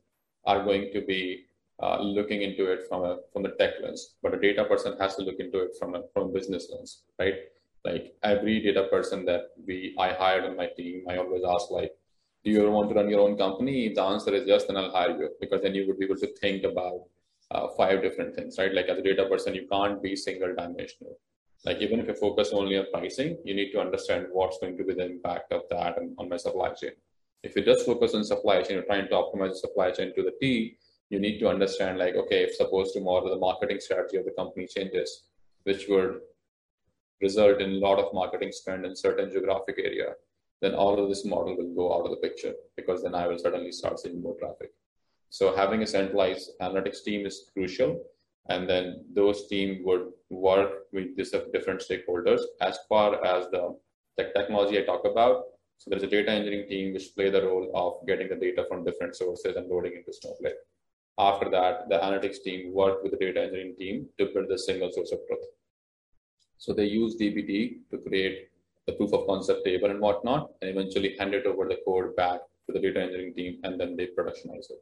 are 0.45 0.63
going 0.63 0.91
to 0.93 1.01
be 1.01 1.45
uh, 1.81 1.99
looking 2.01 2.41
into 2.41 2.71
it 2.71 2.87
from 2.87 3.03
a 3.03 3.17
from 3.31 3.43
the 3.43 3.53
tech 3.59 3.73
lens, 3.81 4.15
but 4.21 4.33
a 4.33 4.39
data 4.39 4.65
person 4.65 4.97
has 4.99 5.15
to 5.15 5.23
look 5.23 5.39
into 5.39 5.59
it 5.59 5.71
from 5.79 5.95
a 5.95 6.03
from 6.13 6.29
a 6.29 6.33
business 6.33 6.69
lens, 6.71 7.03
right? 7.19 7.35
Like 7.83 8.15
every 8.23 8.61
data 8.61 8.87
person 8.89 9.25
that 9.25 9.51
we 9.67 9.95
I 9.99 10.09
hired 10.13 10.45
in 10.45 10.55
my 10.55 10.69
team, 10.77 11.05
I 11.09 11.17
always 11.17 11.43
ask 11.47 11.69
like, 11.69 11.91
do 12.43 12.51
you 12.51 12.61
ever 12.61 12.71
want 12.71 12.89
to 12.89 12.95
run 12.95 13.09
your 13.09 13.21
own 13.21 13.37
company? 13.37 13.87
If 13.87 13.95
the 13.95 14.03
answer 14.03 14.33
is 14.33 14.47
yes, 14.47 14.65
then 14.65 14.77
I'll 14.77 14.91
hire 14.91 15.17
you 15.17 15.29
because 15.39 15.61
then 15.61 15.75
you 15.75 15.85
would 15.87 15.99
be 15.99 16.05
able 16.05 16.17
to 16.17 16.33
think 16.41 16.63
about 16.63 17.01
uh, 17.51 17.67
five 17.77 18.01
different 18.01 18.35
things, 18.35 18.57
right? 18.57 18.73
Like 18.73 18.87
as 18.87 18.97
a 18.97 19.01
data 19.01 19.25
person, 19.25 19.55
you 19.55 19.67
can't 19.71 20.01
be 20.01 20.15
single 20.15 20.53
dimensional. 20.55 21.17
Like 21.65 21.77
even 21.79 21.99
if 21.99 22.07
you 22.07 22.15
focus 22.15 22.49
only 22.53 22.77
on 22.77 22.85
pricing, 22.91 23.37
you 23.43 23.55
need 23.55 23.71
to 23.71 23.79
understand 23.79 24.27
what's 24.31 24.59
going 24.59 24.77
to 24.77 24.83
be 24.83 24.93
the 24.93 25.05
impact 25.05 25.51
of 25.51 25.61
that 25.69 25.97
on, 25.97 26.15
on 26.17 26.29
my 26.29 26.37
supply 26.37 26.69
chain. 26.69 26.91
If 27.43 27.55
you 27.55 27.63
just 27.63 27.85
focus 27.85 28.13
on 28.13 28.23
supply 28.23 28.61
chain, 28.61 28.77
you're 28.77 28.85
trying 28.85 29.07
to 29.07 29.13
optimize 29.13 29.49
the 29.49 29.55
supply 29.55 29.91
chain 29.91 30.13
to 30.15 30.23
the 30.23 30.33
T, 30.41 30.77
you 31.09 31.19
need 31.19 31.39
to 31.39 31.47
understand 31.47 31.99
like, 31.99 32.15
okay, 32.15 32.43
if 32.43 32.55
suppose 32.55 32.91
tomorrow 32.91 33.29
the 33.29 33.37
marketing 33.37 33.79
strategy 33.79 34.17
of 34.17 34.25
the 34.25 34.31
company 34.31 34.67
changes, 34.67 35.25
which 35.63 35.85
would 35.87 36.19
result 37.21 37.61
in 37.61 37.71
a 37.71 37.79
lot 37.87 37.99
of 37.99 38.13
marketing 38.13 38.51
spend 38.51 38.85
in 38.85 38.95
certain 38.95 39.31
geographic 39.31 39.75
area, 39.77 40.13
then 40.61 40.73
all 40.73 40.99
of 41.01 41.09
this 41.09 41.25
model 41.25 41.55
will 41.55 41.73
go 41.75 41.93
out 41.95 42.05
of 42.05 42.11
the 42.11 42.27
picture 42.27 42.53
because 42.75 43.03
then 43.03 43.15
I 43.15 43.27
will 43.27 43.37
suddenly 43.37 43.71
start 43.71 43.99
seeing 43.99 44.21
more 44.21 44.35
traffic. 44.39 44.71
So 45.37 45.53
having 45.53 45.83
a 45.83 45.87
centralized 45.87 46.51
analytics 46.61 47.03
team 47.03 47.25
is 47.25 47.51
crucial. 47.51 48.01
And 48.47 48.69
then 48.69 49.03
those 49.13 49.47
team 49.49 49.81
would 49.83 50.05
work 50.29 50.83
with 50.93 51.17
different 51.17 51.83
stakeholders 51.87 52.39
as 52.61 52.79
far 52.87 53.09
as 53.25 53.49
the, 53.51 53.77
the 54.15 54.31
technology 54.33 54.79
I 54.79 54.85
talk 54.85 55.03
about. 55.03 55.43
So 55.77 55.89
there's 55.89 56.03
a 56.03 56.07
data 56.07 56.31
engineering 56.31 56.69
team 56.69 56.93
which 56.93 57.13
play 57.15 57.29
the 57.29 57.41
role 57.41 57.69
of 57.75 58.07
getting 58.07 58.29
the 58.29 58.37
data 58.37 58.65
from 58.69 58.85
different 58.85 59.13
sources 59.17 59.57
and 59.57 59.67
loading 59.67 59.95
into 59.97 60.13
Snowflake. 60.13 60.61
After 61.17 61.49
that, 61.49 61.89
the 61.89 61.97
analytics 61.97 62.41
team 62.41 62.73
work 62.73 63.03
with 63.03 63.11
the 63.11 63.17
data 63.17 63.41
engineering 63.41 63.75
team 63.77 64.07
to 64.17 64.27
build 64.33 64.47
the 64.47 64.57
single 64.57 64.89
source 64.89 65.11
of 65.11 65.19
truth. 65.27 65.47
So 66.59 66.71
they 66.71 66.85
use 66.85 67.17
DBT 67.19 67.79
to 67.91 67.97
create 68.07 68.51
the 68.87 68.93
proof 68.93 69.11
of 69.11 69.27
concept 69.27 69.65
table 69.65 69.89
and 69.89 69.99
whatnot, 69.99 70.51
and 70.61 70.71
eventually 70.71 71.17
hand 71.19 71.33
it 71.33 71.45
over 71.45 71.67
the 71.67 71.79
code 71.83 72.15
back 72.15 72.39
to 72.67 72.71
the 72.71 72.79
data 72.79 73.01
engineering 73.01 73.33
team, 73.33 73.59
and 73.65 73.77
then 73.77 73.97
they 73.97 74.07
productionize 74.17 74.69
it. 74.69 74.81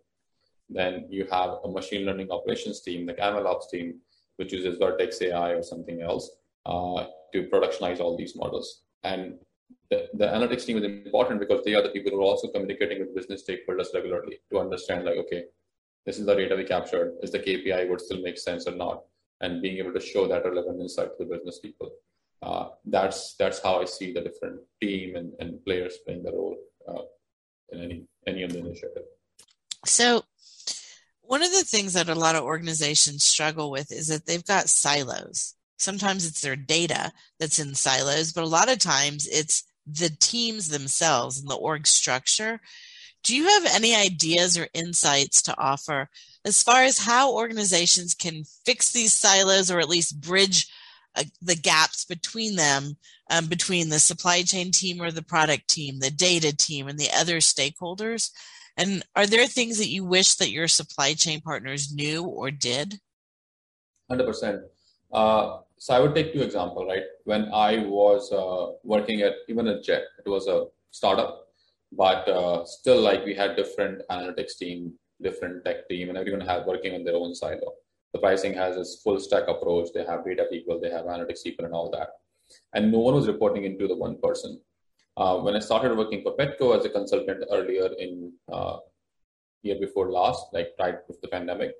Then 0.73 1.05
you 1.09 1.27
have 1.31 1.59
a 1.63 1.69
machine 1.69 2.05
learning 2.05 2.31
operations 2.31 2.81
team, 2.81 3.07
like 3.07 3.17
MLOps 3.17 3.69
team, 3.69 3.99
which 4.37 4.51
uses 4.51 4.77
Vertex 4.77 5.21
AI 5.21 5.51
or 5.51 5.63
something 5.63 6.01
else 6.01 6.31
uh, 6.65 7.05
to 7.33 7.47
productionize 7.53 7.99
all 7.99 8.17
these 8.17 8.35
models. 8.35 8.81
And 9.03 9.35
the, 9.89 10.09
the 10.13 10.25
analytics 10.25 10.65
team 10.65 10.77
is 10.77 10.83
important 10.83 11.39
because 11.39 11.63
they 11.63 11.75
are 11.75 11.83
the 11.83 11.89
people 11.89 12.11
who 12.11 12.19
are 12.21 12.31
also 12.33 12.47
communicating 12.47 12.99
with 12.99 13.15
business 13.15 13.43
stakeholders 13.47 13.93
regularly 13.93 14.39
to 14.51 14.59
understand, 14.59 15.05
like, 15.05 15.17
okay, 15.17 15.43
this 16.05 16.17
is 16.19 16.25
the 16.25 16.35
data 16.35 16.55
we 16.55 16.63
captured. 16.63 17.13
Is 17.21 17.31
the 17.31 17.39
KPI 17.39 17.89
would 17.89 18.01
still 18.01 18.21
make 18.21 18.37
sense 18.37 18.67
or 18.67 18.75
not? 18.75 19.03
And 19.41 19.61
being 19.61 19.77
able 19.77 19.93
to 19.93 19.99
show 19.99 20.27
that 20.27 20.45
relevant 20.45 20.81
insight 20.81 21.17
to 21.17 21.25
the 21.25 21.35
business 21.35 21.59
people. 21.59 21.91
Uh, 22.41 22.69
that's 22.85 23.35
that's 23.35 23.61
how 23.61 23.81
I 23.81 23.85
see 23.85 24.11
the 24.11 24.21
different 24.21 24.59
team 24.81 25.15
and, 25.15 25.31
and 25.39 25.63
players 25.63 25.97
playing 26.05 26.23
the 26.23 26.31
role 26.31 26.57
uh, 26.87 27.03
in 27.71 27.79
any 27.81 28.05
any 28.27 28.43
of 28.43 28.51
the 28.51 28.59
initiative. 28.59 29.03
So 29.85 30.23
one 31.21 31.43
of 31.43 31.51
the 31.51 31.63
things 31.63 31.93
that 31.93 32.09
a 32.09 32.15
lot 32.15 32.35
of 32.35 32.43
organizations 32.43 33.23
struggle 33.23 33.71
with 33.71 33.91
is 33.91 34.07
that 34.07 34.25
they've 34.25 34.45
got 34.45 34.69
silos. 34.69 35.55
Sometimes 35.77 36.25
it's 36.27 36.41
their 36.41 36.55
data 36.55 37.11
that's 37.39 37.59
in 37.59 37.75
silos, 37.75 38.31
but 38.31 38.43
a 38.43 38.47
lot 38.47 38.71
of 38.71 38.79
times 38.79 39.27
it's 39.27 39.63
the 39.85 40.09
teams 40.19 40.67
themselves 40.69 41.39
and 41.39 41.49
the 41.49 41.55
org 41.55 41.87
structure. 41.87 42.59
Do 43.23 43.35
you 43.35 43.47
have 43.47 43.65
any 43.73 43.95
ideas 43.95 44.57
or 44.57 44.67
insights 44.73 45.41
to 45.43 45.57
offer 45.57 46.09
as 46.45 46.61
far 46.61 46.83
as 46.83 46.97
how 46.97 47.33
organizations 47.33 48.13
can 48.13 48.43
fix 48.65 48.91
these 48.91 49.13
silos 49.13 49.71
or 49.71 49.79
at 49.79 49.89
least 49.89 50.21
bridge 50.21 50.67
uh, 51.15 51.23
the 51.41 51.55
gaps 51.55 52.05
between 52.05 52.55
them, 52.55 52.97
um, 53.29 53.45
between 53.47 53.89
the 53.89 53.99
supply 53.99 54.41
chain 54.41 54.71
team 54.71 55.01
or 55.01 55.11
the 55.11 55.21
product 55.21 55.69
team, 55.69 55.99
the 55.99 56.11
data 56.11 56.55
team, 56.55 56.87
and 56.87 56.99
the 56.99 57.09
other 57.11 57.37
stakeholders? 57.37 58.31
And 58.77 59.03
are 59.15 59.27
there 59.27 59.45
things 59.45 59.77
that 59.77 59.89
you 59.89 60.03
wish 60.03 60.35
that 60.35 60.51
your 60.51 60.67
supply 60.67 61.13
chain 61.13 61.41
partners 61.41 61.93
knew 61.93 62.23
or 62.23 62.49
did? 62.49 62.99
100%. 64.11 64.63
Uh, 65.11 65.59
so 65.77 65.93
I 65.93 65.99
would 65.99 66.15
take 66.15 66.33
two 66.33 66.41
examples, 66.41 66.87
right? 66.87 67.03
When 67.25 67.49
I 67.53 67.85
was 67.85 68.31
uh, 68.31 68.77
working 68.83 69.21
at 69.21 69.33
even 69.47 69.67
at 69.67 69.83
Jet, 69.83 70.03
it 70.25 70.29
was 70.29 70.47
a 70.47 70.65
startup, 70.91 71.47
but 71.91 72.27
uh, 72.27 72.65
still 72.65 73.01
like 73.01 73.25
we 73.25 73.35
had 73.35 73.55
different 73.55 74.01
analytics 74.09 74.57
team, 74.57 74.93
different 75.21 75.63
tech 75.65 75.87
team, 75.89 76.09
and 76.09 76.17
everyone 76.17 76.41
had 76.41 76.65
working 76.65 76.95
on 76.95 77.03
their 77.03 77.15
own 77.15 77.35
silo. 77.35 77.73
The 78.13 78.19
pricing 78.19 78.53
has 78.53 78.75
this 78.75 79.01
full 79.03 79.19
stack 79.19 79.47
approach. 79.47 79.89
They 79.93 80.05
have 80.05 80.25
data 80.25 80.45
people, 80.49 80.79
they 80.79 80.89
have 80.89 81.05
analytics 81.05 81.43
people, 81.43 81.65
and 81.65 81.73
all 81.73 81.91
that. 81.91 82.09
And 82.73 82.91
no 82.91 82.99
one 82.99 83.15
was 83.15 83.27
reporting 83.27 83.65
into 83.65 83.87
the 83.87 83.95
one 83.95 84.17
person. 84.21 84.61
Uh, 85.15 85.37
when 85.39 85.55
I 85.55 85.59
started 85.59 85.97
working 85.97 86.21
for 86.23 86.35
Petco 86.35 86.77
as 86.77 86.85
a 86.85 86.89
consultant 86.89 87.43
earlier 87.51 87.89
in 87.99 88.33
uh, 88.51 88.77
year 89.61 89.77
before 89.79 90.11
last, 90.11 90.47
like 90.53 90.69
right 90.79 90.99
with 91.07 91.21
the 91.21 91.27
pandemic, 91.35 91.73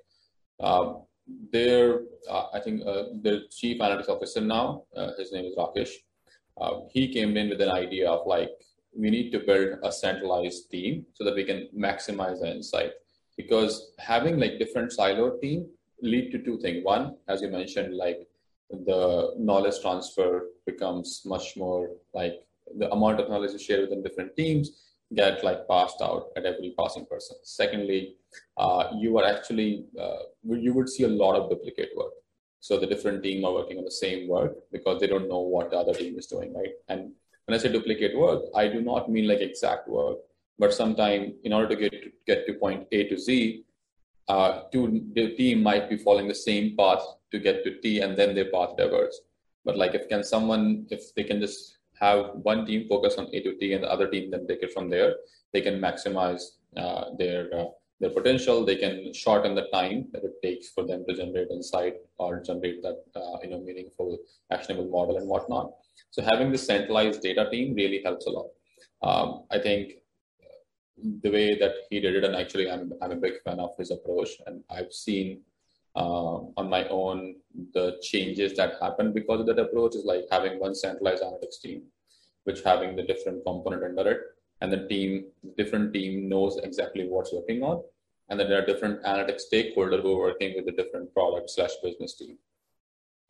Uh, 0.60 1.02
their, 1.54 1.84
uh, 2.30 2.46
I 2.56 2.60
think, 2.64 2.76
uh, 2.86 3.04
the 3.26 3.34
chief 3.50 3.80
analytics 3.84 4.12
officer 4.14 4.40
now, 4.40 4.84
uh, 4.96 5.10
his 5.18 5.32
name 5.32 5.46
is 5.50 5.56
Rakesh. 5.56 5.92
Uh, 6.60 6.74
he 6.94 7.02
came 7.16 7.36
in 7.40 7.48
with 7.48 7.60
an 7.66 7.72
idea 7.84 8.06
of 8.08 8.20
like 8.34 8.52
we 9.02 9.10
need 9.10 9.28
to 9.32 9.40
build 9.48 9.70
a 9.82 9.90
centralized 9.90 10.70
team 10.70 10.92
so 11.14 11.24
that 11.24 11.34
we 11.34 11.44
can 11.50 11.60
maximize 11.86 12.38
the 12.40 12.50
insight. 12.56 12.92
Because 13.36 13.72
having 13.98 14.38
like 14.38 14.60
different 14.62 14.92
siloed 14.98 15.40
team 15.40 15.66
lead 16.02 16.30
to 16.32 16.38
two 16.46 16.58
things. 16.58 16.84
One, 16.84 17.16
as 17.28 17.42
you 17.42 17.48
mentioned, 17.48 17.96
like 17.96 18.20
the 18.70 19.34
knowledge 19.38 19.80
transfer 19.80 20.30
becomes 20.66 21.22
much 21.24 21.56
more 21.56 21.90
like 22.12 22.36
the 22.78 22.90
amount 22.92 23.20
of 23.20 23.28
knowledge 23.28 23.52
you 23.52 23.58
share 23.58 23.80
within 23.82 24.02
different 24.02 24.36
teams 24.36 24.84
get 25.14 25.44
like 25.44 25.68
passed 25.68 26.00
out 26.00 26.28
at 26.36 26.44
every 26.44 26.74
passing 26.78 27.06
person. 27.06 27.36
Secondly, 27.42 28.16
uh, 28.56 28.88
you 28.96 29.18
are 29.18 29.24
actually 29.24 29.84
uh, 30.00 30.22
you 30.42 30.72
would 30.74 30.88
see 30.88 31.04
a 31.04 31.08
lot 31.08 31.36
of 31.36 31.50
duplicate 31.50 31.90
work. 31.96 32.12
So 32.60 32.78
the 32.78 32.86
different 32.86 33.22
team 33.22 33.44
are 33.44 33.52
working 33.52 33.78
on 33.78 33.84
the 33.84 33.90
same 33.90 34.28
work 34.28 34.54
because 34.72 35.00
they 35.00 35.06
don't 35.06 35.28
know 35.28 35.40
what 35.40 35.70
the 35.70 35.76
other 35.76 35.92
team 35.92 36.18
is 36.18 36.26
doing, 36.26 36.54
right? 36.54 36.72
And 36.88 37.12
when 37.44 37.54
I 37.54 37.58
say 37.58 37.70
duplicate 37.70 38.16
work, 38.16 38.44
I 38.54 38.68
do 38.68 38.80
not 38.80 39.10
mean 39.10 39.28
like 39.28 39.40
exact 39.40 39.86
work, 39.86 40.18
but 40.58 40.72
sometimes 40.72 41.34
in 41.44 41.52
order 41.52 41.68
to 41.68 41.76
get 41.76 41.92
to, 41.92 42.10
get 42.26 42.46
to 42.46 42.54
point 42.54 42.86
A 42.90 43.08
to 43.08 43.18
Z, 43.18 43.64
uh, 44.28 44.62
two 44.72 45.04
the 45.12 45.34
team 45.36 45.62
might 45.62 45.90
be 45.90 45.98
following 45.98 46.28
the 46.28 46.34
same 46.34 46.74
path 46.76 47.04
to 47.32 47.38
get 47.38 47.64
to 47.64 47.78
T, 47.80 48.00
and 48.00 48.16
then 48.16 48.34
their 48.34 48.50
path 48.50 48.76
diverges. 48.78 49.20
But 49.64 49.76
like 49.76 49.94
if 49.94 50.08
can 50.08 50.24
someone 50.24 50.86
if 50.90 51.14
they 51.14 51.24
can 51.24 51.40
just 51.40 51.78
have 52.00 52.30
one 52.34 52.66
team 52.66 52.86
focus 52.88 53.16
on 53.16 53.28
A 53.32 53.42
to 53.42 53.56
T 53.58 53.72
and 53.72 53.84
the 53.84 53.90
other 53.90 54.08
team 54.08 54.30
then 54.30 54.46
take 54.46 54.62
it 54.62 54.72
from 54.72 54.88
there, 54.90 55.14
they 55.52 55.60
can 55.60 55.80
maximize 55.80 56.42
uh, 56.76 57.04
their 57.18 57.48
uh, 57.54 57.66
their 58.00 58.10
potential. 58.10 58.64
They 58.64 58.76
can 58.76 59.12
shorten 59.14 59.54
the 59.54 59.68
time 59.72 60.08
that 60.12 60.24
it 60.24 60.34
takes 60.42 60.70
for 60.70 60.84
them 60.84 61.04
to 61.08 61.14
generate 61.14 61.50
insight 61.50 61.94
or 62.18 62.40
generate 62.40 62.82
that 62.82 63.02
uh, 63.14 63.38
you 63.42 63.50
know 63.50 63.60
meaningful 63.60 64.18
actionable 64.50 64.90
model 64.90 65.16
and 65.16 65.28
whatnot. 65.28 65.70
So 66.10 66.22
having 66.22 66.50
this 66.50 66.66
centralized 66.66 67.22
data 67.22 67.48
team 67.50 67.74
really 67.74 68.02
helps 68.04 68.26
a 68.26 68.30
lot. 68.30 68.46
Um, 69.02 69.44
I 69.50 69.58
think 69.58 69.94
the 71.22 71.30
way 71.30 71.58
that 71.58 71.74
he 71.90 72.00
did 72.00 72.16
it, 72.16 72.24
and 72.24 72.36
actually 72.36 72.70
I'm, 72.70 72.92
I'm 73.02 73.12
a 73.12 73.16
big 73.16 73.34
fan 73.44 73.60
of 73.60 73.76
his 73.76 73.90
approach, 73.90 74.30
and 74.46 74.62
I've 74.70 74.92
seen 74.92 75.42
uh, 75.96 76.36
on 76.56 76.68
my 76.68 76.86
own 76.88 77.36
the 77.72 77.98
changes 78.02 78.56
that 78.56 78.74
happen 78.80 79.12
because 79.12 79.40
of 79.40 79.46
that 79.46 79.58
approach 79.58 79.94
is 79.94 80.04
like 80.04 80.24
having 80.30 80.58
one 80.58 80.74
centralized 80.74 81.22
analytics 81.22 81.60
team, 81.62 81.82
which 82.44 82.62
having 82.62 82.96
the 82.96 83.02
different 83.02 83.44
component 83.44 83.84
under 83.84 84.10
it, 84.10 84.20
and 84.60 84.72
the 84.72 84.86
team, 84.88 85.26
different 85.56 85.92
team 85.92 86.28
knows 86.28 86.58
exactly 86.62 87.06
what's 87.06 87.32
working 87.32 87.62
on, 87.62 87.82
and 88.28 88.40
then 88.40 88.48
there 88.48 88.62
are 88.62 88.66
different 88.66 89.02
analytics 89.04 89.42
stakeholders 89.52 90.02
who 90.02 90.14
are 90.14 90.28
working 90.30 90.54
with 90.56 90.66
the 90.66 90.72
different 90.72 91.12
product 91.14 91.50
slash 91.50 91.72
business 91.82 92.16
team. 92.16 92.38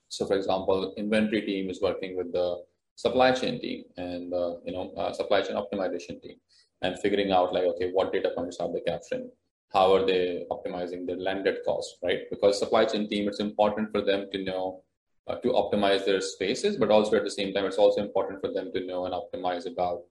So, 0.09 0.27
for 0.27 0.37
example, 0.37 0.95
inventory 0.97 1.43
team 1.43 1.69
is 1.69 1.83
working 1.83 2.17
with 2.17 2.33
the 2.33 2.63
supply 2.97 3.33
chain 3.33 3.61
team 3.61 3.85
and 3.97 4.33
uh, 4.33 4.55
you 4.65 4.73
know 4.73 4.93
uh, 4.97 5.13
supply 5.13 5.43
chain 5.43 5.57
optimization 5.57 6.23
team 6.23 6.37
and 6.83 6.99
figuring 7.01 7.33
out 7.33 7.53
like 7.53 7.65
okay 7.65 7.91
what 7.93 8.13
data 8.13 8.31
points 8.37 8.59
are 8.59 8.73
they 8.73 8.81
capturing 8.81 9.29
how 9.73 9.93
are 9.95 10.07
they 10.07 10.45
optimizing 10.51 11.07
their 11.07 11.17
landed 11.17 11.59
cost 11.65 11.97
right? 12.03 12.21
Because 12.31 12.59
supply 12.59 12.85
chain 12.85 13.09
team 13.09 13.29
it's 13.29 13.41
important 13.41 13.91
for 13.91 14.01
them 14.01 14.27
to 14.33 14.45
know 14.45 14.83
uh, 15.27 15.37
to 15.37 15.49
optimize 15.49 16.05
their 16.05 16.21
spaces 16.21 16.77
but 16.77 16.91
also 16.91 17.17
at 17.17 17.25
the 17.25 17.31
same 17.31 17.53
time 17.53 17.65
it's 17.65 17.79
also 17.79 18.03
important 18.03 18.41
for 18.41 18.53
them 18.53 18.71
to 18.75 18.87
know 18.87 19.07
and 19.07 19.15
optimize 19.15 19.67
about 19.67 20.03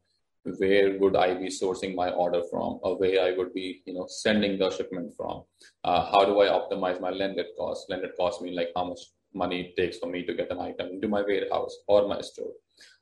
where 0.58 1.00
would 1.00 1.16
i 1.16 1.34
be 1.34 1.48
sourcing 1.48 1.96
my 1.96 2.10
order 2.12 2.42
from 2.52 2.80
or 2.84 2.98
where 2.98 3.24
i 3.26 3.32
would 3.38 3.54
be 3.54 3.82
you 3.86 3.94
know 3.94 4.06
sending 4.08 4.58
the 4.58 4.70
shipment 4.70 5.12
from. 5.16 5.44
Uh, 5.84 6.04
how 6.12 6.26
do 6.26 6.40
i 6.42 6.48
optimize 6.48 7.00
my 7.00 7.10
landed 7.10 7.48
cost? 7.58 7.90
Landed 7.90 8.12
cost 8.18 8.42
mean 8.42 8.56
like 8.56 8.72
how 8.76 8.86
much 8.86 9.00
money 9.34 9.62
it 9.62 9.76
takes 9.78 9.98
for 9.98 10.08
me 10.08 10.24
to 10.26 10.34
get 10.34 10.52
an 10.52 10.60
item 10.60 10.88
into 10.88 11.08
my 11.08 11.22
warehouse 11.22 11.76
or 11.88 12.08
my 12.08 12.22
store. 12.22 12.52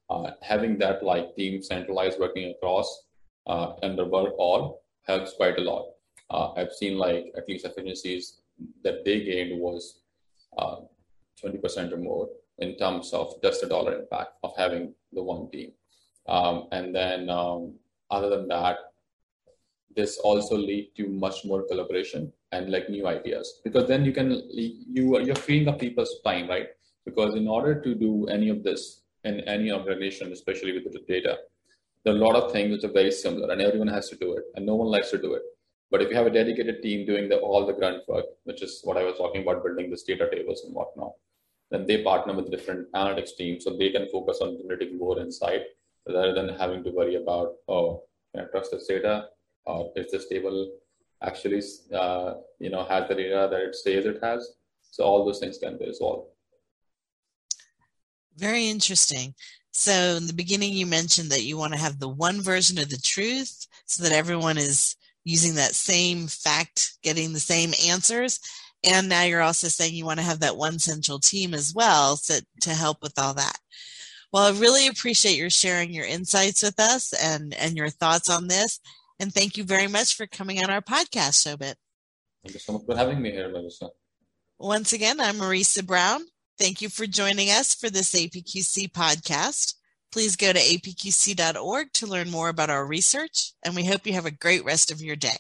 Uh, 0.10 0.32
having 0.42 0.78
that 0.78 1.04
like 1.04 1.36
team 1.36 1.62
centralized 1.62 2.20
working 2.20 2.54
across 2.56 3.06
uh, 3.48 3.74
under 3.82 4.06
work 4.06 4.34
all 4.38 4.84
helps 5.08 5.34
quite 5.34 5.58
a 5.58 5.62
lot. 5.62 5.86
Uh, 6.32 6.54
I've 6.56 6.72
seen 6.72 6.98
like 6.98 7.26
at 7.38 7.48
least 7.48 7.66
efficiencies 7.66 8.38
that 8.84 9.04
they 9.04 9.24
gained 9.24 9.60
was 9.60 10.00
uh, 10.58 10.78
20% 11.44 11.92
or 11.92 11.98
more 11.98 12.30
in 12.60 12.78
terms 12.78 13.14
of 13.14 13.42
just 13.44 13.62
the 13.62 13.68
dollar 13.68 14.00
impact 14.00 14.32
of 14.44 14.54
having 14.58 14.94
the 15.12 15.22
one 15.22 15.50
team. 15.52 15.72
Um, 16.28 16.68
and 16.72 16.96
then 16.96 17.30
um, 17.30 17.74
other 18.10 18.30
than 18.30 18.48
that, 18.48 18.78
this 19.94 20.18
also 20.20 20.56
lead 20.56 20.92
to 20.96 21.08
much 21.10 21.44
more 21.44 21.64
collaboration 21.68 22.32
and 22.54 22.72
like 22.72 22.90
new 22.90 23.08
ideas. 23.08 23.60
Because 23.64 23.88
then 23.90 24.06
you 24.06 24.14
can 24.14 24.42
you 24.50 25.20
you're 25.20 25.36
freeing 25.36 25.68
up 25.68 25.80
people's 25.80 26.22
time 26.24 26.48
right? 26.48 26.68
Because 27.06 27.36
in 27.36 27.48
order 27.48 27.82
to 27.82 27.96
do 27.96 28.28
any 28.28 28.48
of 28.50 28.64
this 28.64 29.02
in 29.24 29.42
any 29.42 29.72
organization 29.72 30.32
especially 30.32 30.74
with 30.74 30.92
the 30.92 31.00
data 31.08 31.38
there 32.04 32.14
are 32.14 32.18
a 32.18 32.20
lot 32.20 32.36
of 32.36 32.52
things 32.52 32.72
which 32.72 32.84
are 32.84 32.94
very 32.94 33.12
similar 33.12 33.52
and 33.52 33.62
everyone 33.62 33.88
has 33.88 34.10
to 34.10 34.16
do 34.16 34.36
it 34.36 34.44
and 34.56 34.66
no 34.66 34.76
one 34.76 34.88
likes 34.88 35.12
to 35.12 35.18
do 35.18 35.34
it 35.34 35.44
but 35.92 36.02
if 36.02 36.10
you 36.10 36.16
have 36.16 36.28
a 36.28 36.38
dedicated 36.40 36.82
team 36.82 37.06
doing 37.06 37.28
the, 37.30 37.38
all 37.38 37.66
the 37.66 37.74
grunt 37.74 38.08
work 38.08 38.26
which 38.46 38.62
is 38.62 38.82
what 38.84 38.98
i 38.98 39.04
was 39.04 39.18
talking 39.18 39.42
about 39.42 39.64
building 39.64 39.90
this 39.90 40.04
data 40.04 40.30
tables 40.32 40.64
and 40.66 40.74
whatnot 40.74 41.14
then 41.70 41.86
they 41.88 42.04
partner 42.04 42.34
with 42.34 42.52
different 42.52 42.92
analytics 42.94 43.36
teams 43.38 43.64
so 43.64 43.76
they 43.78 43.92
can 43.92 44.08
focus 44.10 44.40
on 44.42 44.58
generating 44.58 44.98
more 44.98 45.20
insight 45.20 45.62
rather 46.08 46.34
than 46.34 46.50
having 46.50 46.84
to 46.84 46.92
worry 46.92 47.16
about 47.16 47.54
oh 47.68 48.04
can 48.34 48.46
i 48.46 48.48
trust 48.48 48.72
this 48.72 48.88
data? 48.88 49.26
Or 49.66 49.92
is 49.96 50.12
this 50.12 50.28
table 50.28 50.72
actually 51.22 51.62
uh, 51.94 52.36
you 52.60 52.70
know 52.70 52.84
has 52.86 53.08
the 53.08 53.16
data 53.16 53.48
that 53.52 53.62
it 53.62 53.76
says 53.76 54.06
it 54.06 54.20
has? 54.24 54.56
So 54.90 55.04
all 55.04 55.26
those 55.26 55.40
things 55.40 55.58
can 55.58 55.78
be 55.78 55.86
resolved. 55.86 56.30
Very 58.36 58.68
interesting. 58.68 59.34
So 59.72 59.92
in 59.92 60.28
the 60.28 60.34
beginning, 60.34 60.74
you 60.74 60.86
mentioned 60.86 61.30
that 61.32 61.44
you 61.44 61.58
want 61.58 61.74
to 61.74 61.80
have 61.80 62.00
the 62.00 62.10
one 62.10 62.42
version 62.42 62.78
of 62.78 62.90
the 62.90 62.98
truth 62.98 63.68
so 63.86 64.04
that 64.04 64.12
everyone 64.12 64.58
is 64.58 64.96
using 65.24 65.56
that 65.56 65.76
same 65.76 66.28
fact, 66.28 66.94
getting 67.04 67.34
the 67.34 67.40
same 67.40 67.72
answers. 67.88 68.40
And 68.84 69.10
now 69.10 69.24
you're 69.24 69.42
also 69.42 69.68
saying 69.68 69.94
you 69.94 70.06
want 70.06 70.20
to 70.20 70.26
have 70.26 70.40
that 70.40 70.58
one 70.58 70.80
central 70.80 71.20
team 71.20 71.54
as 71.54 71.74
well 71.76 72.16
so, 72.16 72.40
to 72.62 72.72
help 72.72 73.02
with 73.02 73.14
all 73.20 73.34
that. 73.36 73.58
Well, 74.34 74.44
I 74.44 74.58
really 74.60 74.88
appreciate 74.88 75.38
your 75.38 75.50
sharing 75.50 75.94
your 75.94 76.06
insights 76.06 76.64
with 76.64 76.80
us 76.80 77.14
and, 77.14 77.54
and 77.54 77.76
your 77.76 77.90
thoughts 77.90 78.30
on 78.30 78.48
this. 78.48 78.80
And 79.20 79.34
thank 79.34 79.58
you 79.58 79.64
very 79.64 79.88
much 79.88 80.16
for 80.16 80.26
coming 80.26 80.64
on 80.64 80.70
our 80.72 80.82
podcast, 80.82 81.46
Shobit. 81.46 81.76
Thank 82.44 82.56
you 82.56 82.60
so 82.60 82.74
much 82.74 82.84
for 82.86 82.96
having 82.96 83.22
me 83.22 83.32
here, 83.32 83.50
Melissa. 83.50 83.90
Once 84.58 84.94
again, 84.94 85.20
I'm 85.20 85.36
Marisa 85.36 85.86
Brown. 85.86 86.22
Thank 86.58 86.82
you 86.82 86.90
for 86.90 87.06
joining 87.06 87.50
us 87.50 87.76
for 87.76 87.90
this 87.90 88.14
APQC 88.14 88.92
podcast. 88.92 89.76
Please 90.12 90.36
go 90.36 90.52
to 90.52 90.60
apqc.org 90.60 91.94
to 91.94 92.08
learn 92.08 92.30
more 92.30 92.50
about 92.50 92.70
our 92.70 92.86
research, 92.86 93.54
and 93.64 93.76
we 93.76 93.86
hope 93.86 94.06
you 94.06 94.14
have 94.14 94.26
a 94.26 94.32
great 94.32 94.66
rest 94.66 94.92
of 94.92 95.02
your 95.02 95.16
day. 95.16 95.38